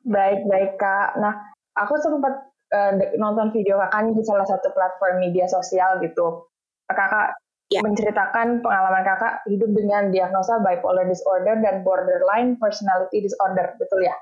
[0.03, 1.14] Baik-baik, Kak.
[1.22, 1.30] Nah,
[1.78, 2.43] aku sempat
[2.73, 6.47] uh, nonton video kakak di salah satu platform media sosial gitu.
[6.87, 7.35] Kakak
[7.71, 7.83] ya.
[7.83, 14.14] menceritakan pengalaman kakak hidup dengan diagnosa bipolar disorder dan borderline personality disorder, betul ya?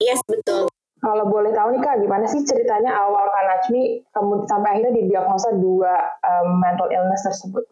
[0.00, 0.70] Yes, betul.
[1.00, 4.04] Kalau boleh tahu nih kak, gimana sih ceritanya awal Kak Najmi
[4.44, 7.64] sampai akhirnya didiagnosa dua um, mental illness tersebut?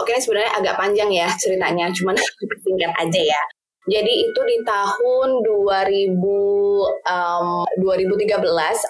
[0.00, 2.16] Oke, sebenarnya agak panjang ya ceritanya, cuman
[2.64, 3.42] singkat aja ya.
[3.90, 6.14] Jadi itu di tahun 2000
[7.10, 8.38] um, 2013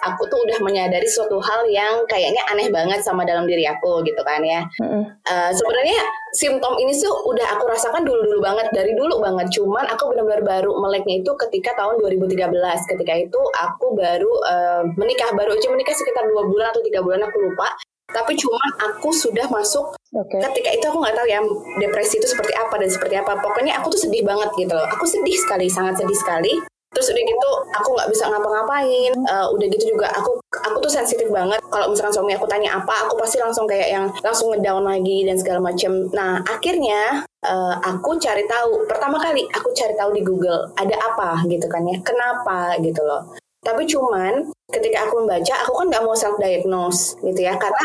[0.04, 4.20] aku tuh udah menyadari suatu hal yang kayaknya aneh banget sama dalam diri aku gitu
[4.20, 4.60] kan ya.
[4.76, 5.02] Mm-hmm.
[5.24, 6.00] Uh, sebenarnya
[6.36, 9.48] simptom ini tuh udah aku rasakan dulu-dulu banget dari dulu banget.
[9.56, 12.44] Cuman aku benar-benar baru meleknya itu ketika tahun 2013.
[12.84, 17.24] Ketika itu aku baru uh, menikah, baru aja menikah sekitar dua bulan atau tiga bulan
[17.24, 17.72] aku lupa
[18.10, 20.40] tapi cuma aku sudah masuk okay.
[20.50, 21.40] ketika itu aku nggak tahu ya
[21.78, 23.38] depresi itu seperti apa dan seperti apa.
[23.38, 24.86] Pokoknya aku tuh sedih banget gitu loh.
[24.90, 26.52] Aku sedih sekali sangat sedih sekali.
[26.90, 29.12] Terus udah gitu aku nggak bisa ngapa-ngapain.
[29.30, 31.62] Uh, udah gitu juga aku aku tuh sensitif banget.
[31.70, 35.38] Kalau misalkan suami aku tanya apa aku pasti langsung kayak yang langsung ngedown lagi dan
[35.38, 40.74] segala macam nah akhirnya uh, aku cari tahu pertama kali aku cari tahu di Google
[40.74, 45.86] ada apa gitu kan ya kenapa gitu loh tapi cuman ketika aku membaca aku kan
[45.92, 47.84] nggak mau self diagnose gitu ya karena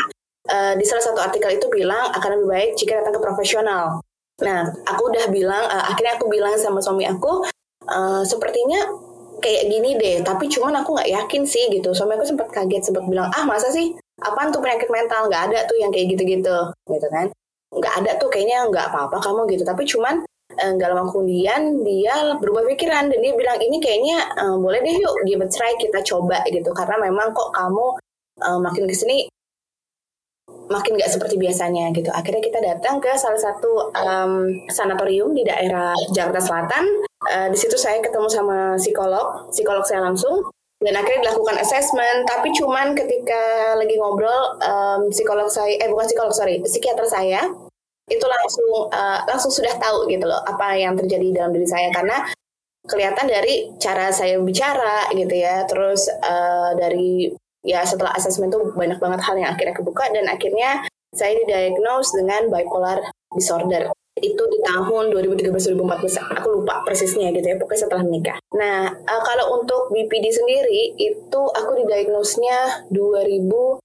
[0.50, 4.00] uh, di salah satu artikel itu bilang akan lebih baik jika datang ke profesional.
[4.44, 7.44] Nah, aku udah bilang, uh, akhirnya aku bilang sama suami aku,
[7.88, 8.84] uh, sepertinya
[9.40, 11.96] kayak gini deh, tapi cuman aku nggak yakin sih gitu.
[11.96, 15.58] Suami aku sempat kaget, sempat bilang, ah masa sih, apaan tuh penyakit mental, nggak ada
[15.64, 16.56] tuh yang kayak gitu-gitu,
[16.88, 17.32] gitu kan.
[17.72, 20.20] Nggak ada tuh kayaknya nggak apa-apa kamu gitu, tapi cuman
[20.56, 25.14] nggak lama kemudian dia berubah pikiran dan dia bilang ini kayaknya uh, boleh deh yuk
[25.28, 27.86] give a try kita coba gitu karena memang kok kamu
[28.40, 29.28] uh, makin ke sini
[30.66, 32.10] makin nggak seperti biasanya gitu.
[32.10, 36.84] Akhirnya kita datang ke salah satu um, sanatorium di daerah Jakarta Selatan.
[37.26, 40.42] Uh, di situ saya ketemu sama psikolog, psikolog saya langsung
[40.82, 42.26] dan akhirnya dilakukan assessment.
[42.26, 47.46] Tapi cuman ketika lagi ngobrol, um, psikolog saya, eh bukan psikolog sorry, psikiater saya
[48.06, 51.90] itu langsung uh, langsung sudah tahu gitu loh apa yang terjadi dalam diri saya.
[51.90, 52.22] Karena
[52.86, 57.34] kelihatan dari cara saya bicara gitu ya, terus uh, dari
[57.66, 62.46] ya setelah asesmen tuh banyak banget hal yang akhirnya kebuka dan akhirnya saya didiagnose dengan
[62.46, 63.02] bipolar
[63.34, 63.90] disorder.
[64.16, 68.38] Itu di tahun 2013-2014 aku lupa persisnya gitu ya pokoknya setelah menikah.
[68.54, 73.82] Nah uh, kalau untuk BPD sendiri itu aku didiagnosnya 2019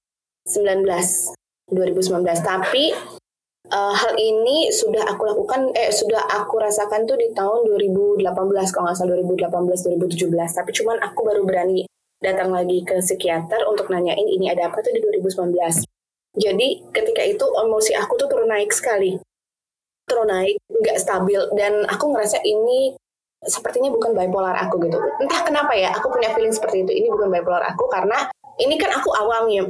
[1.68, 2.96] 2019 tapi
[3.70, 8.24] uh, hal ini sudah aku lakukan eh sudah aku rasakan tuh di tahun 2018
[8.74, 11.86] kalau nggak salah 2018 2017 tapi cuman aku baru berani
[12.22, 15.58] datang lagi ke psikiater untuk nanyain ini ada apa tuh di 2019.
[16.38, 19.18] Jadi ketika itu emosi aku tuh turun naik sekali.
[20.06, 21.42] Turun naik, nggak stabil.
[21.58, 22.94] Dan aku ngerasa ini
[23.42, 24.96] sepertinya bukan bipolar aku gitu.
[25.18, 26.92] Entah kenapa ya, aku punya feeling seperti itu.
[27.04, 28.30] Ini bukan bipolar aku karena
[28.62, 29.66] ini kan aku awam ya.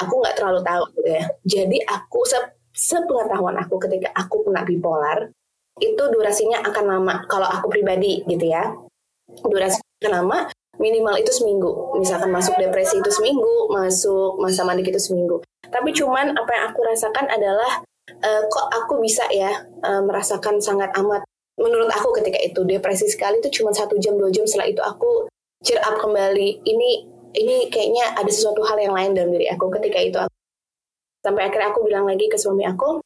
[0.00, 1.24] Aku nggak terlalu tahu gitu ya.
[1.44, 2.38] Jadi aku se
[2.76, 5.32] sepengetahuan aku ketika aku kena bipolar,
[5.80, 7.14] itu durasinya akan lama.
[7.26, 8.76] Kalau aku pribadi gitu ya.
[9.42, 10.38] Durasinya akan lama
[10.76, 11.96] minimal itu seminggu.
[11.96, 15.40] Misalkan masuk depresi itu seminggu, masuk masa manik itu seminggu.
[15.66, 17.82] Tapi cuman apa yang aku rasakan adalah
[18.22, 21.24] uh, kok aku bisa ya uh, merasakan sangat amat.
[21.56, 25.24] Menurut aku ketika itu depresi sekali itu cuma satu jam dua jam setelah itu aku
[25.64, 26.60] cheer up kembali.
[26.62, 26.90] Ini
[27.36, 30.16] ini kayaknya ada sesuatu hal yang lain dalam diri aku ketika itu.
[30.20, 30.35] Aku,
[31.26, 33.02] sampai akhirnya aku bilang lagi ke suami aku.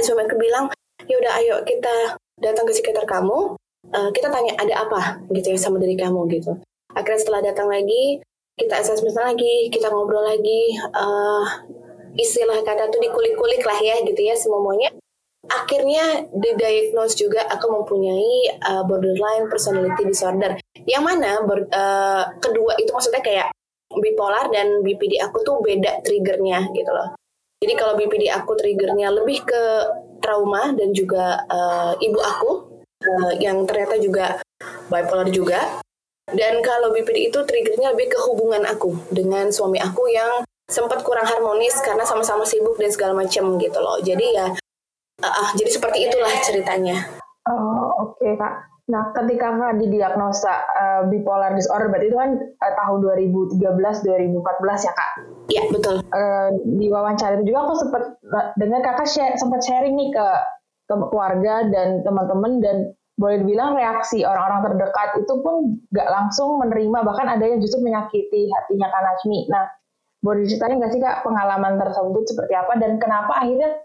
[0.00, 0.72] Suami aku bilang,
[1.04, 3.52] ya udah ayo kita datang ke sekitar kamu,
[3.92, 6.56] uh, kita tanya ada apa gitu ya sama diri kamu gitu.
[6.96, 8.24] Akhirnya setelah datang lagi
[8.56, 11.46] kita assessment lagi kita ngobrol lagi uh,
[12.14, 14.94] istilah kata tuh dikulik-kulik lah ya gitu ya semuanya
[15.50, 20.56] akhirnya didiagnose juga aku mempunyai uh, borderline personality disorder.
[20.88, 23.48] Yang mana ber, uh, kedua itu maksudnya kayak
[23.94, 27.14] bipolar dan BPD aku tuh beda triggernya gitu loh
[27.64, 29.62] jadi kalau BPD aku triggernya lebih ke
[30.20, 32.50] trauma dan juga uh, ibu aku
[33.00, 34.44] uh, yang ternyata juga
[34.92, 35.80] bipolar juga
[36.28, 41.28] dan kalau BPD itu triggernya lebih ke hubungan aku dengan suami aku yang sempat kurang
[41.28, 44.00] harmonis karena sama-sama sibuk dan segala macam gitu loh.
[44.00, 44.48] Jadi ya,
[45.20, 46.96] uh, uh, jadi seperti itulah ceritanya.
[47.44, 48.72] Oh oke okay, kak.
[48.88, 52.98] Nah ketika kak didiagnosa uh, bipolar disorder berarti itu kan uh, tahun
[53.60, 55.10] 2013-2014 ya kak?
[55.48, 56.00] Iya betul.
[56.08, 58.02] Uh, di wawancara itu juga aku sempat
[58.56, 60.26] dengar kakak share, sempat sharing nih ke,
[60.88, 62.76] ke keluarga dan teman-teman dan
[63.14, 68.50] boleh dibilang reaksi orang-orang terdekat itu pun gak langsung menerima bahkan ada yang justru menyakiti
[68.50, 69.40] hatinya Kak Najmi.
[69.54, 69.64] Nah,
[70.24, 73.76] boleh diceritain nggak sih Kak pengalaman tersebut seperti apa dan kenapa akhirnya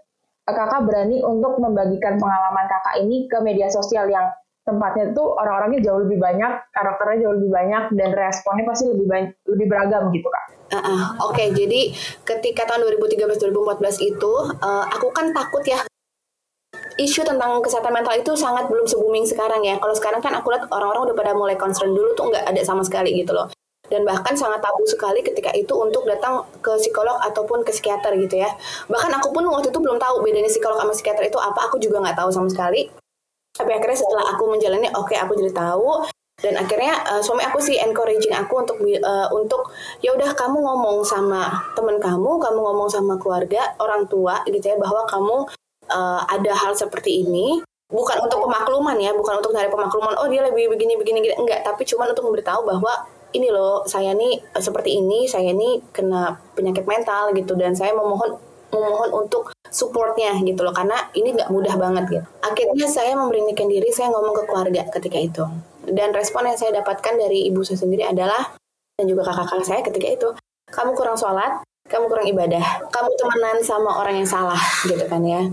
[0.48, 4.26] kakak berani untuk membagikan pengalaman kakak ini ke media sosial yang
[4.64, 9.30] tempatnya tuh orang-orangnya jauh lebih banyak, karakternya jauh lebih banyak, dan responnya pasti lebih banyak,
[9.48, 10.44] lebih beragam gitu kak.
[10.70, 11.90] Uh, uh, Oke, okay, jadi
[12.22, 14.32] ketika tahun 2013-2014 itu,
[14.62, 15.82] uh, aku kan takut ya
[17.00, 19.80] isu tentang kesehatan mental itu sangat belum se booming sekarang ya.
[19.80, 22.84] Kalau sekarang kan aku lihat orang-orang udah pada mulai concern dulu tuh nggak ada sama
[22.84, 23.48] sekali gitu loh.
[23.90, 28.38] Dan bahkan sangat tabu sekali ketika itu untuk datang ke psikolog ataupun ke psikiater gitu
[28.38, 28.52] ya.
[28.86, 31.66] Bahkan aku pun waktu itu belum tahu bedanya psikolog sama psikiater itu apa.
[31.66, 32.99] Aku juga nggak tahu sama sekali.
[33.60, 36.08] Tapi akhirnya setelah aku menjalani, oke okay, aku jadi tahu.
[36.40, 39.68] Dan akhirnya uh, suami aku sih encouraging aku untuk uh, untuk
[40.00, 44.80] ya udah kamu ngomong sama teman kamu kamu ngomong sama keluarga orang tua gitu ya
[44.80, 45.36] bahwa kamu
[45.92, 47.60] uh, ada hal seperti ini.
[47.90, 51.36] Bukan untuk pemakluman ya bukan untuk dari pemakluman oh dia lebih begini begini gini.
[51.36, 53.04] Enggak tapi cuma untuk memberitahu bahwa
[53.36, 57.52] ini loh saya nih seperti ini saya nih kena penyakit mental gitu.
[57.52, 58.40] Dan saya memohon
[58.70, 60.74] memohon untuk supportnya gitu loh.
[60.74, 62.26] Karena ini nggak mudah banget gitu.
[62.42, 65.44] Akhirnya saya memberanikan diri saya ngomong ke keluarga ketika itu.
[65.86, 68.54] Dan respon yang saya dapatkan dari ibu saya sendiri adalah
[69.00, 70.28] dan juga kakak-kakak saya ketika itu
[70.68, 75.48] kamu kurang sholat kamu kurang ibadah kamu temenan sama orang yang salah gitu kan ya.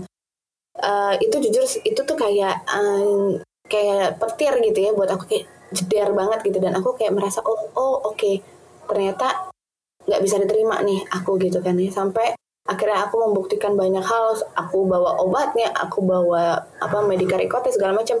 [0.78, 6.12] Uh, itu jujur itu tuh kayak um, kayak petir gitu ya buat aku kayak jeder
[6.14, 6.60] banget gitu.
[6.60, 8.44] Dan aku kayak merasa oh oh oke okay.
[8.86, 9.50] ternyata
[10.06, 11.90] nggak bisa diterima nih aku gitu kan ya.
[11.90, 12.36] Sampai
[12.68, 18.20] akhirnya aku membuktikan banyak hal aku bawa obatnya aku bawa apa medika rekote segala macam.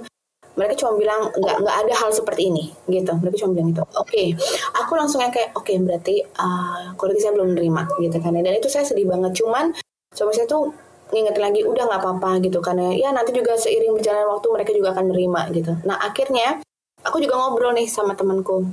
[0.58, 3.12] Mereka cuma bilang nggak nggak ada hal seperti ini gitu.
[3.14, 4.34] Mereka cuma bilang itu oke okay.
[4.74, 8.42] aku langsung yang kayak oke okay, berarti uh, saya belum menerima gitu kan ya.
[8.42, 9.70] Dan itu saya sedih banget cuman
[10.10, 10.72] suami saya tuh
[11.14, 12.90] ngingetin lagi udah nggak apa-apa gitu kan ya.
[12.96, 15.72] Ya nanti juga seiring berjalan waktu mereka juga akan menerima gitu.
[15.86, 16.58] Nah akhirnya
[17.06, 18.66] aku juga ngobrol nih sama temanku.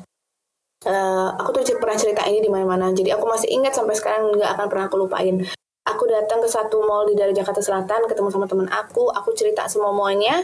[0.86, 4.54] Uh, aku tuh pernah cerita ini di mana-mana jadi aku masih ingat sampai sekarang nggak
[4.54, 5.42] akan pernah aku lupain
[5.86, 9.70] aku datang ke satu mall di daerah Jakarta Selatan ketemu sama teman aku aku cerita
[9.70, 10.44] semua semuanya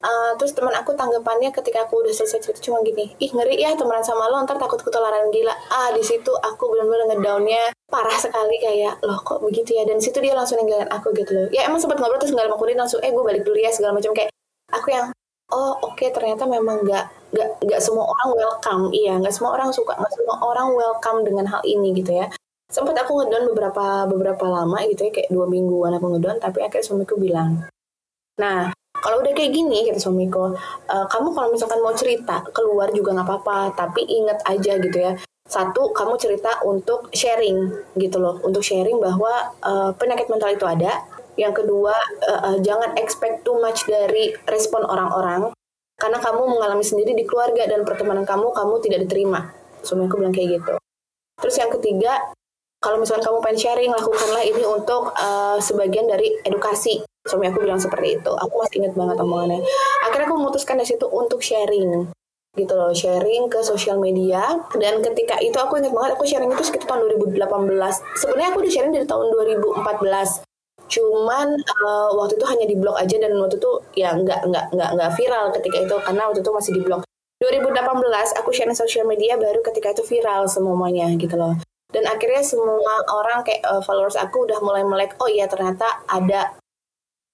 [0.00, 3.76] Uh, terus teman aku tanggapannya ketika aku udah selesai cerita cuma gini, ih ngeri ya
[3.76, 5.52] temenan sama lo ntar takut ketularan gila.
[5.68, 9.84] Ah di situ aku benar-benar ngedownnya parah sekali kayak loh kok begitu ya?
[9.84, 11.46] Dan situ dia langsung ninggalin aku gitu loh.
[11.52, 13.92] Ya emang sempat ngobrol terus nggak lama kemudian langsung eh gue balik dulu ya segala
[13.92, 14.16] macam.
[14.16, 14.32] Kayak
[14.72, 15.12] aku yang
[15.52, 17.04] oh oke okay, ternyata memang nggak
[17.36, 18.84] nggak nggak semua orang welcome.
[18.96, 22.32] Iya nggak semua orang suka nggak semua orang welcome dengan hal ini gitu ya
[22.70, 26.86] sempat aku ngedown beberapa beberapa lama gitu ya kayak dua mingguan aku ngedown tapi akhirnya
[26.86, 27.66] suamiku bilang
[28.38, 30.52] nah kalau udah kayak gini kata suamiku
[30.86, 35.12] uh, kamu kalau misalkan mau cerita keluar juga nggak apa-apa tapi inget aja gitu ya.
[35.50, 41.00] Satu kamu cerita untuk sharing gitu loh untuk sharing bahwa uh, penyakit mental itu ada.
[41.34, 41.96] Yang kedua
[42.28, 45.50] uh, uh, jangan expect too much dari respon orang-orang
[45.96, 49.48] karena kamu mengalami sendiri di keluarga dan pertemanan kamu kamu tidak diterima.
[49.80, 50.72] Suamiku bilang kayak gitu.
[51.40, 52.36] Terus yang ketiga
[52.80, 57.04] kalau misalnya kamu pengen sharing lakukanlah ini untuk uh, sebagian dari edukasi.
[57.28, 58.32] Suami aku bilang seperti itu.
[58.32, 59.60] Aku masih inget banget omongannya.
[60.08, 62.08] Akhirnya aku memutuskan dari situ untuk sharing
[62.56, 62.96] gitu loh.
[62.96, 64.64] Sharing ke sosial media.
[64.80, 67.36] Dan ketika itu aku inget banget aku sharing itu sekitar tahun 2018
[68.16, 70.48] sebenarnya aku udah sharing dari tahun 2014
[70.90, 71.54] cuman
[71.86, 75.10] uh, waktu itu hanya di blog aja dan waktu itu ya nggak nggak nggak nggak
[75.14, 77.06] viral ketika itu karena waktu itu masih di blog
[77.38, 81.54] 2018 aku sharing sosial media baru ketika itu viral semuanya gitu loh
[81.90, 86.54] dan akhirnya semua orang kayak uh, followers aku udah mulai melek oh iya ternyata ada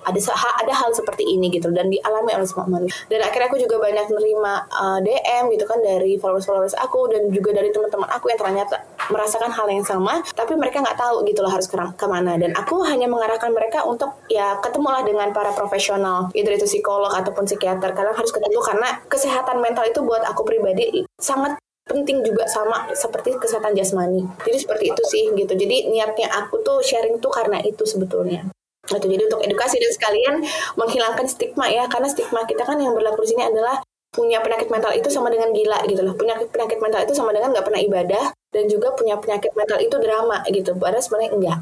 [0.04, 0.20] ada
[0.62, 1.72] ada hal seperti ini gitu.
[1.72, 2.94] Dan dialami oleh semua manusia.
[3.10, 7.32] Dan akhirnya aku juga banyak menerima uh, eh, DM gitu kan dari followers-followers aku dan
[7.32, 8.76] juga dari teman-teman aku yang ternyata
[9.10, 12.38] merasakan hal yang sama tapi mereka nggak tahu gitu loh harus ke ke mana.
[12.38, 17.48] Dan aku hanya mengarahkan mereka untuk ya ketemulah dengan para profesional itu itu psikolog ataupun
[17.48, 17.90] psikiater.
[17.96, 23.38] Karena harus ketemu karena kesehatan mental itu buat aku pribadi sangat penting juga sama seperti
[23.38, 27.86] kesehatan jasmani jadi seperti itu sih gitu jadi niatnya aku tuh sharing tuh karena itu
[27.86, 28.50] sebetulnya
[28.86, 29.06] Gitu.
[29.10, 30.34] Jadi untuk edukasi dan sekalian
[30.78, 33.82] menghilangkan stigma ya, karena stigma kita kan yang berlaku di sini adalah
[34.14, 36.14] punya penyakit mental itu sama dengan gila gitu loh.
[36.14, 38.24] Punya penyakit mental itu sama dengan nggak pernah ibadah
[38.54, 40.72] dan juga punya penyakit mental itu drama gitu.
[40.78, 41.58] Padahal sebenarnya enggak.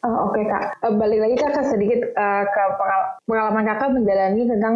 [0.00, 2.62] Oh, Oke okay, kak, uh, balik lagi kak sedikit uh, ke
[3.28, 4.74] pengalaman kakak menjalani tentang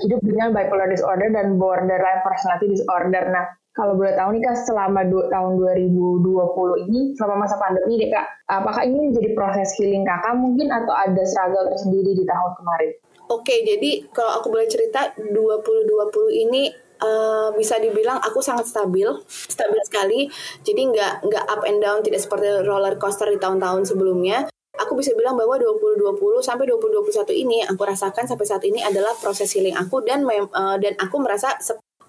[0.00, 3.28] hidup dengan bipolar disorder dan borderline personality disorder.
[3.28, 8.12] Nah, kalau boleh tahu nih kak selama dua, tahun 2020 ini selama masa pandemi deh
[8.12, 12.90] kak apakah ini menjadi proses healing kakak mungkin atau ada struggle tersendiri di tahun kemarin?
[13.32, 16.64] Oke jadi kalau aku boleh cerita 2020 ini
[17.02, 20.20] Uh, bisa dibilang aku sangat stabil, stabil sekali.
[20.62, 24.51] Jadi nggak nggak up and down, tidak seperti roller coaster di tahun-tahun sebelumnya.
[24.92, 29.48] Aku bisa bilang bahwa 2020 sampai 2021 ini aku rasakan sampai saat ini adalah proses
[29.56, 31.56] healing aku dan uh, dan aku merasa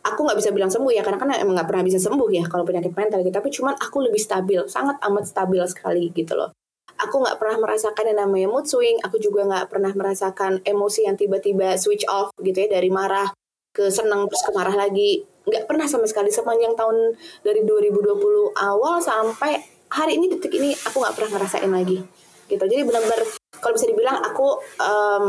[0.04, 2.68] aku nggak bisa bilang sembuh ya karena kan emang nggak pernah bisa sembuh ya kalau
[2.68, 3.32] penyakit mental gitu.
[3.40, 6.52] Tapi cuman aku lebih stabil sangat amat stabil sekali gitu loh.
[7.00, 11.16] Aku nggak pernah merasakan yang namanya mood swing aku juga nggak pernah merasakan emosi yang
[11.16, 13.32] tiba-tiba switch off gitu ya dari marah
[13.72, 15.24] ke senang terus ke marah lagi.
[15.48, 17.16] Nggak pernah sama sekali sepanjang tahun
[17.48, 18.12] dari 2020
[18.60, 22.23] awal sampai hari ini detik ini aku nggak pernah ngerasain lagi
[22.56, 23.22] gitu jadi benar-benar
[23.60, 24.48] kalau bisa dibilang aku
[24.82, 25.26] um,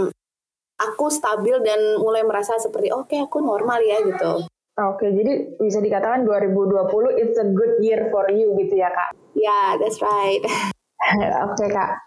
[0.79, 4.45] aku stabil dan mulai merasa seperti oke okay, aku normal ya gitu
[4.75, 9.15] Oke, jadi bisa dikatakan 2020 it's a good year for you gitu ya kak?
[9.39, 10.43] Ya, yeah, that's right.
[11.47, 12.03] Oke kak,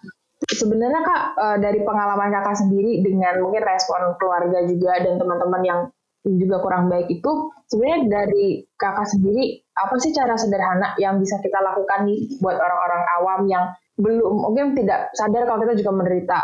[0.51, 5.79] sebenarnya kak eh, dari pengalaman kakak sendiri dengan mungkin respon keluarga juga dan teman-teman yang
[6.27, 7.31] juga kurang baik itu
[7.71, 13.03] sebenarnya dari kakak sendiri apa sih cara sederhana yang bisa kita lakukan nih buat orang-orang
[13.15, 13.63] awam yang
[13.97, 16.39] belum mungkin tidak sadar kalau kita juga menderita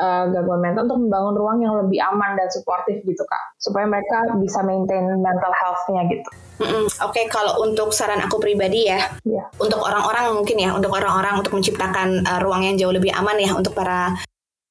[0.00, 4.26] uh, gangguan mental untuk membangun ruang yang lebih aman dan suportif gitu kak supaya mereka
[4.38, 6.30] bisa maintain mental health-nya gitu.
[6.56, 6.88] Mm-mm.
[7.04, 9.44] Oke, okay, kalau untuk saran aku pribadi ya, yeah.
[9.60, 13.52] untuk orang-orang mungkin ya, untuk orang-orang untuk menciptakan uh, ruang yang jauh lebih aman ya
[13.52, 14.16] untuk para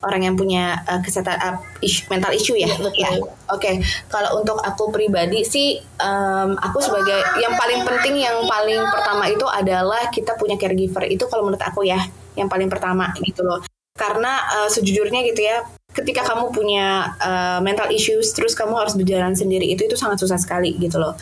[0.02, 2.70] orang yang punya uh, kesehatan uh, isu, mental issue ya.
[2.98, 3.10] ya.
[3.22, 3.76] Oke, okay.
[4.10, 9.46] kalau untuk aku pribadi sih, um, aku sebagai yang paling penting, yang paling pertama itu
[9.46, 11.06] adalah kita punya caregiver.
[11.06, 12.02] Itu kalau menurut aku ya,
[12.36, 13.64] yang paling pertama gitu loh.
[13.96, 15.64] Karena uh, sejujurnya gitu ya
[15.96, 20.36] ketika kamu punya uh, mental issues terus kamu harus berjalan sendiri itu itu sangat susah
[20.36, 21.16] sekali gitu loh.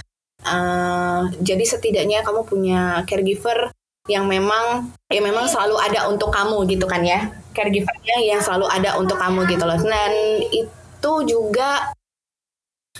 [0.43, 3.72] Uh, jadi setidaknya kamu punya caregiver
[4.11, 7.30] yang memang ya memang selalu ada untuk kamu gitu kan ya.
[7.53, 9.78] Caregivernya yang selalu ada untuk kamu gitu loh.
[9.78, 10.11] Dan
[10.49, 11.93] itu juga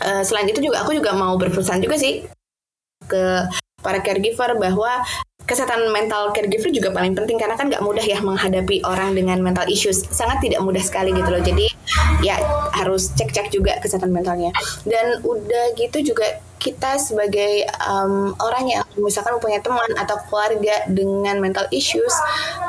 [0.06, 2.24] uh, selain itu juga aku juga mau berpesan juga sih
[3.10, 3.24] ke
[3.84, 5.04] para caregiver bahwa
[5.44, 9.68] kesehatan mental caregiver juga paling penting karena kan nggak mudah ya menghadapi orang dengan mental
[9.68, 10.08] issues.
[10.10, 11.44] Sangat tidak mudah sekali gitu loh.
[11.44, 11.68] Jadi
[12.24, 12.40] ya
[12.72, 14.56] harus cek-cek juga kesehatan mentalnya.
[14.88, 21.44] Dan udah gitu juga kita sebagai um, orang yang misalkan punya teman atau keluarga dengan
[21.44, 22.16] mental issues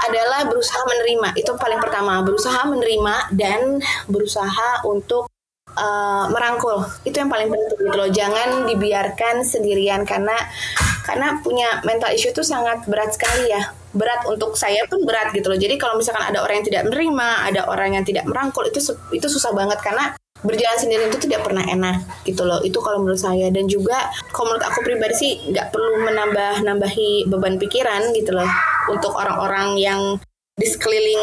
[0.02, 1.38] adalah berusaha menerima.
[1.38, 3.78] Itu paling pertama berusaha menerima dan
[4.10, 5.30] berusaha untuk
[5.76, 6.86] uh, merangkul.
[7.02, 8.10] Itu yang paling penting gitu loh.
[8.10, 10.34] Jangan dibiarkan sendirian karena
[11.04, 13.74] karena punya mental issue itu sangat berat sekali ya.
[13.94, 15.58] Berat untuk saya pun berat gitu loh.
[15.58, 18.80] Jadi kalau misalkan ada orang yang tidak menerima ada orang yang tidak merangkul itu
[19.14, 20.14] itu susah banget karena
[20.44, 22.60] berjalan sendiri itu tidak pernah enak gitu loh.
[22.66, 23.48] Itu kalau menurut saya.
[23.54, 28.48] Dan juga kalau menurut aku pribadi sih nggak perlu menambah nambahi beban pikiran gitu loh.
[28.90, 30.00] Untuk orang-orang yang
[30.54, 31.22] di sekeliling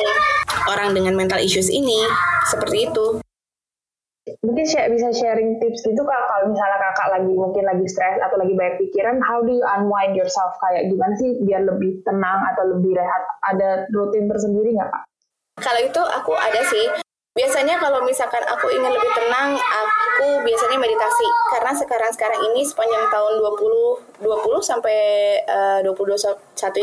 [0.68, 2.04] orang dengan mental issues ini
[2.52, 3.24] seperti itu
[4.46, 8.54] mungkin bisa sharing tips gitu kak kalau misalnya kakak lagi mungkin lagi stres atau lagi
[8.54, 12.94] banyak pikiran how do you unwind yourself kayak gimana sih biar lebih tenang atau lebih
[12.94, 15.04] rehat ada rutin tersendiri nggak kak?
[15.62, 16.86] Kalau itu aku ada sih
[17.32, 21.24] Biasanya kalau misalkan aku ingin lebih tenang, aku biasanya meditasi.
[21.48, 25.00] Karena sekarang-sekarang ini sepanjang tahun 20 20 sampai
[25.48, 26.36] uh, 2021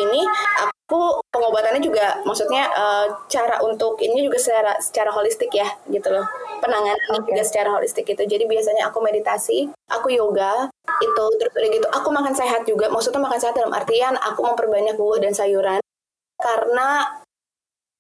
[0.09, 0.25] ini
[0.65, 6.25] aku pengobatannya juga maksudnya uh, cara untuk ini juga secara secara holistik ya gitu loh.
[6.65, 7.29] Penanganan okay.
[7.29, 8.23] juga secara holistik itu.
[8.25, 10.73] Jadi biasanya aku meditasi, aku yoga,
[11.05, 12.89] itu terus udah gitu aku makan sehat juga.
[12.89, 15.79] Maksudnya makan sehat dalam artian aku memperbanyak buah dan sayuran
[16.39, 17.21] karena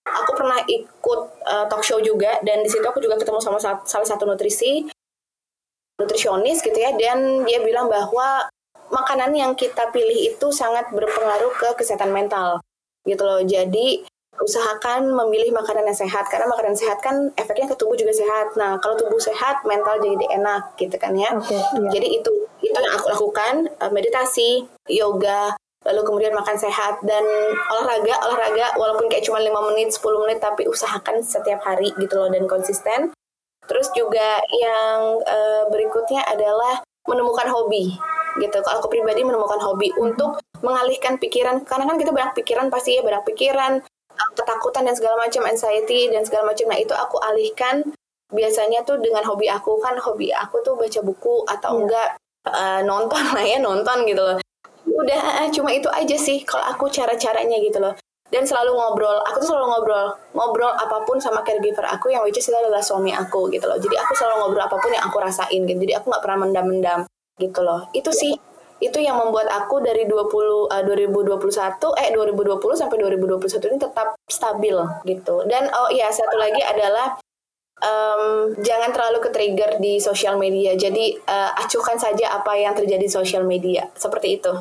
[0.09, 4.07] aku pernah ikut uh, talk show juga dan di situ aku juga ketemu sama salah
[4.09, 4.89] satu nutrisi
[5.99, 8.47] nutrisionis gitu ya dan dia bilang bahwa
[8.89, 12.63] makanan yang kita pilih itu sangat berpengaruh ke kesehatan mental
[13.09, 13.41] gitu loh.
[13.41, 14.05] Jadi
[14.39, 18.55] usahakan memilih makanan yang sehat karena makanan sehat kan efeknya ke tubuh juga sehat.
[18.55, 21.35] Nah kalau tubuh sehat mental jadi enak gitu kan ya.
[21.43, 21.91] Okay, iya.
[21.99, 22.31] jadi itu
[22.63, 25.55] itu yang aku lakukan eh, meditasi yoga
[25.87, 27.23] lalu kemudian makan sehat dan
[27.71, 32.29] olahraga olahraga walaupun kayak cuma 5 menit 10 menit tapi usahakan setiap hari gitu loh
[32.29, 33.15] dan konsisten.
[33.69, 37.95] Terus juga yang uh, berikutnya adalah menemukan hobi
[38.41, 38.59] gitu.
[38.65, 43.03] Kalau aku pribadi menemukan hobi untuk mengalihkan pikiran karena kan kita banyak pikiran pasti ya
[43.05, 43.83] banyak pikiran
[44.35, 46.67] ketakutan dan segala macam anxiety dan segala macam.
[46.71, 47.87] Nah itu aku alihkan
[48.31, 49.79] biasanya tuh dengan hobi aku.
[49.83, 51.81] Kan hobi aku tuh baca buku atau yeah.
[51.83, 52.09] enggak
[52.51, 54.39] uh, nonton lah ya nonton gitu loh.
[54.89, 57.95] Udah ah, ah, cuma itu aja sih kalau aku cara-caranya gitu loh.
[58.29, 60.07] Dan selalu ngobrol aku tuh selalu ngobrol
[60.37, 63.81] ngobrol apa pun sama caregiver aku yang which is itu adalah suami aku gitu loh.
[63.81, 65.79] Jadi aku selalu ngobrol apa pun yang aku rasain gitu.
[65.81, 67.01] Jadi aku nggak pernah mendam-mendam
[67.41, 67.89] gitu loh.
[67.97, 68.37] Itu sih
[68.79, 71.39] itu yang membuat aku dari 20 uh, 2021
[71.99, 74.77] eh 2020 sampai 2021 ini tetap stabil
[75.07, 75.47] gitu.
[75.47, 77.19] Dan oh iya satu lagi adalah
[77.83, 80.75] um, jangan terlalu ke trigger di sosial media.
[80.75, 83.87] Jadi uh, acuhkan saja apa yang terjadi di sosial media.
[83.95, 84.55] Seperti itu.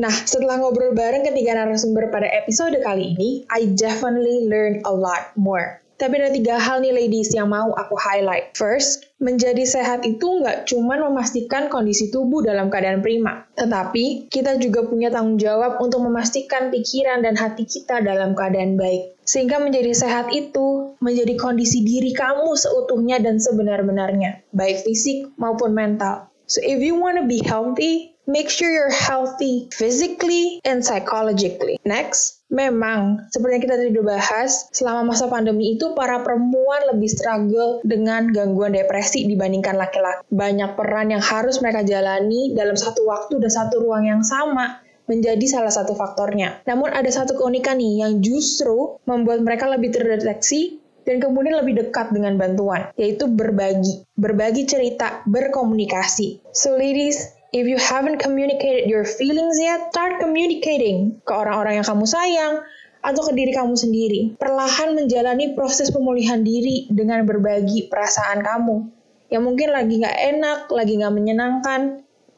[0.00, 5.36] Nah, setelah ngobrol bareng ketiga narasumber pada episode kali ini, I definitely learned a lot
[5.36, 5.81] more.
[6.02, 8.58] Tapi ada tiga hal nih ladies yang mau aku highlight.
[8.58, 14.82] First, menjadi sehat itu nggak cuma memastikan kondisi tubuh dalam keadaan prima, tetapi kita juga
[14.82, 19.14] punya tanggung jawab untuk memastikan pikiran dan hati kita dalam keadaan baik.
[19.22, 26.26] Sehingga menjadi sehat itu menjadi kondisi diri kamu seutuhnya dan sebenar-benarnya, baik fisik maupun mental.
[26.50, 31.78] So if you want to be healthy, make sure you're healthy physically and psychologically.
[31.86, 37.08] Next, memang seperti yang kita tadi udah bahas, selama masa pandemi itu para perempuan lebih
[37.08, 40.22] struggle dengan gangguan depresi dibandingkan laki-laki.
[40.28, 45.42] Banyak peran yang harus mereka jalani dalam satu waktu dan satu ruang yang sama menjadi
[45.48, 46.62] salah satu faktornya.
[46.68, 52.14] Namun ada satu keunikan nih yang justru membuat mereka lebih terdeteksi dan kemudian lebih dekat
[52.14, 56.54] dengan bantuan, yaitu berbagi, berbagi cerita, berkomunikasi.
[56.54, 62.08] So ladies, If you haven't communicated your feelings yet, start communicating ke orang-orang yang kamu
[62.08, 62.64] sayang
[63.04, 64.20] atau ke diri kamu sendiri.
[64.40, 68.88] Perlahan menjalani proses pemulihan diri dengan berbagi perasaan kamu
[69.28, 71.80] yang mungkin lagi nggak enak, lagi nggak menyenangkan,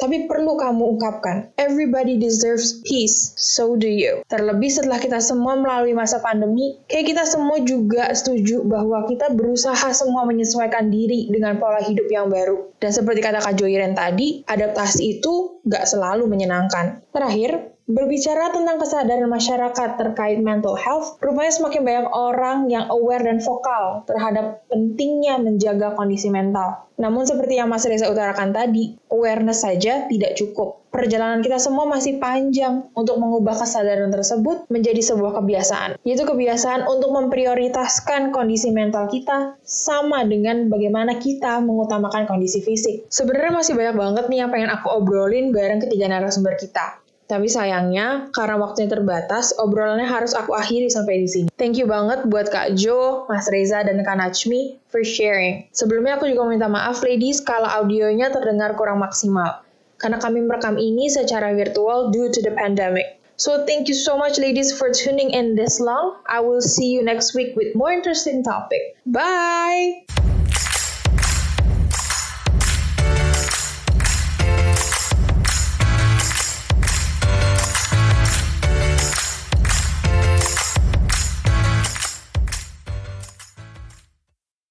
[0.04, 1.56] tapi perlu kamu ungkapkan.
[1.56, 4.20] Everybody deserves peace, so do you.
[4.28, 9.96] Terlebih setelah kita semua melalui masa pandemi, kayak kita semua juga setuju bahwa kita berusaha
[9.96, 12.68] semua menyesuaikan diri dengan pola hidup yang baru.
[12.76, 17.00] Dan seperti kata Kak Joyren tadi, adaptasi itu nggak selalu menyenangkan.
[17.08, 23.44] Terakhir, Berbicara tentang kesadaran masyarakat terkait mental health, rupanya semakin banyak orang yang aware dan
[23.44, 26.88] vokal terhadap pentingnya menjaga kondisi mental.
[26.96, 30.80] Namun seperti yang Mas Reza utarakan tadi, awareness saja tidak cukup.
[30.88, 36.00] Perjalanan kita semua masih panjang untuk mengubah kesadaran tersebut menjadi sebuah kebiasaan.
[36.08, 43.12] Yaitu kebiasaan untuk memprioritaskan kondisi mental kita sama dengan bagaimana kita mengutamakan kondisi fisik.
[43.12, 47.03] Sebenarnya masih banyak banget nih yang pengen aku obrolin bareng ketiga narasumber kita.
[47.34, 51.48] Tapi sayangnya, karena waktunya terbatas, obrolannya harus aku akhiri sampai di sini.
[51.58, 55.66] Thank you banget buat Kak Jo, Mas Reza, dan Kak Najmi for sharing.
[55.74, 59.66] Sebelumnya aku juga minta maaf ladies kalau audionya terdengar kurang maksimal.
[59.98, 63.18] Karena kami merekam ini secara virtual due to the pandemic.
[63.34, 66.22] So thank you so much ladies for tuning in this long.
[66.30, 68.94] I will see you next week with more interesting topic.
[69.10, 70.06] Bye!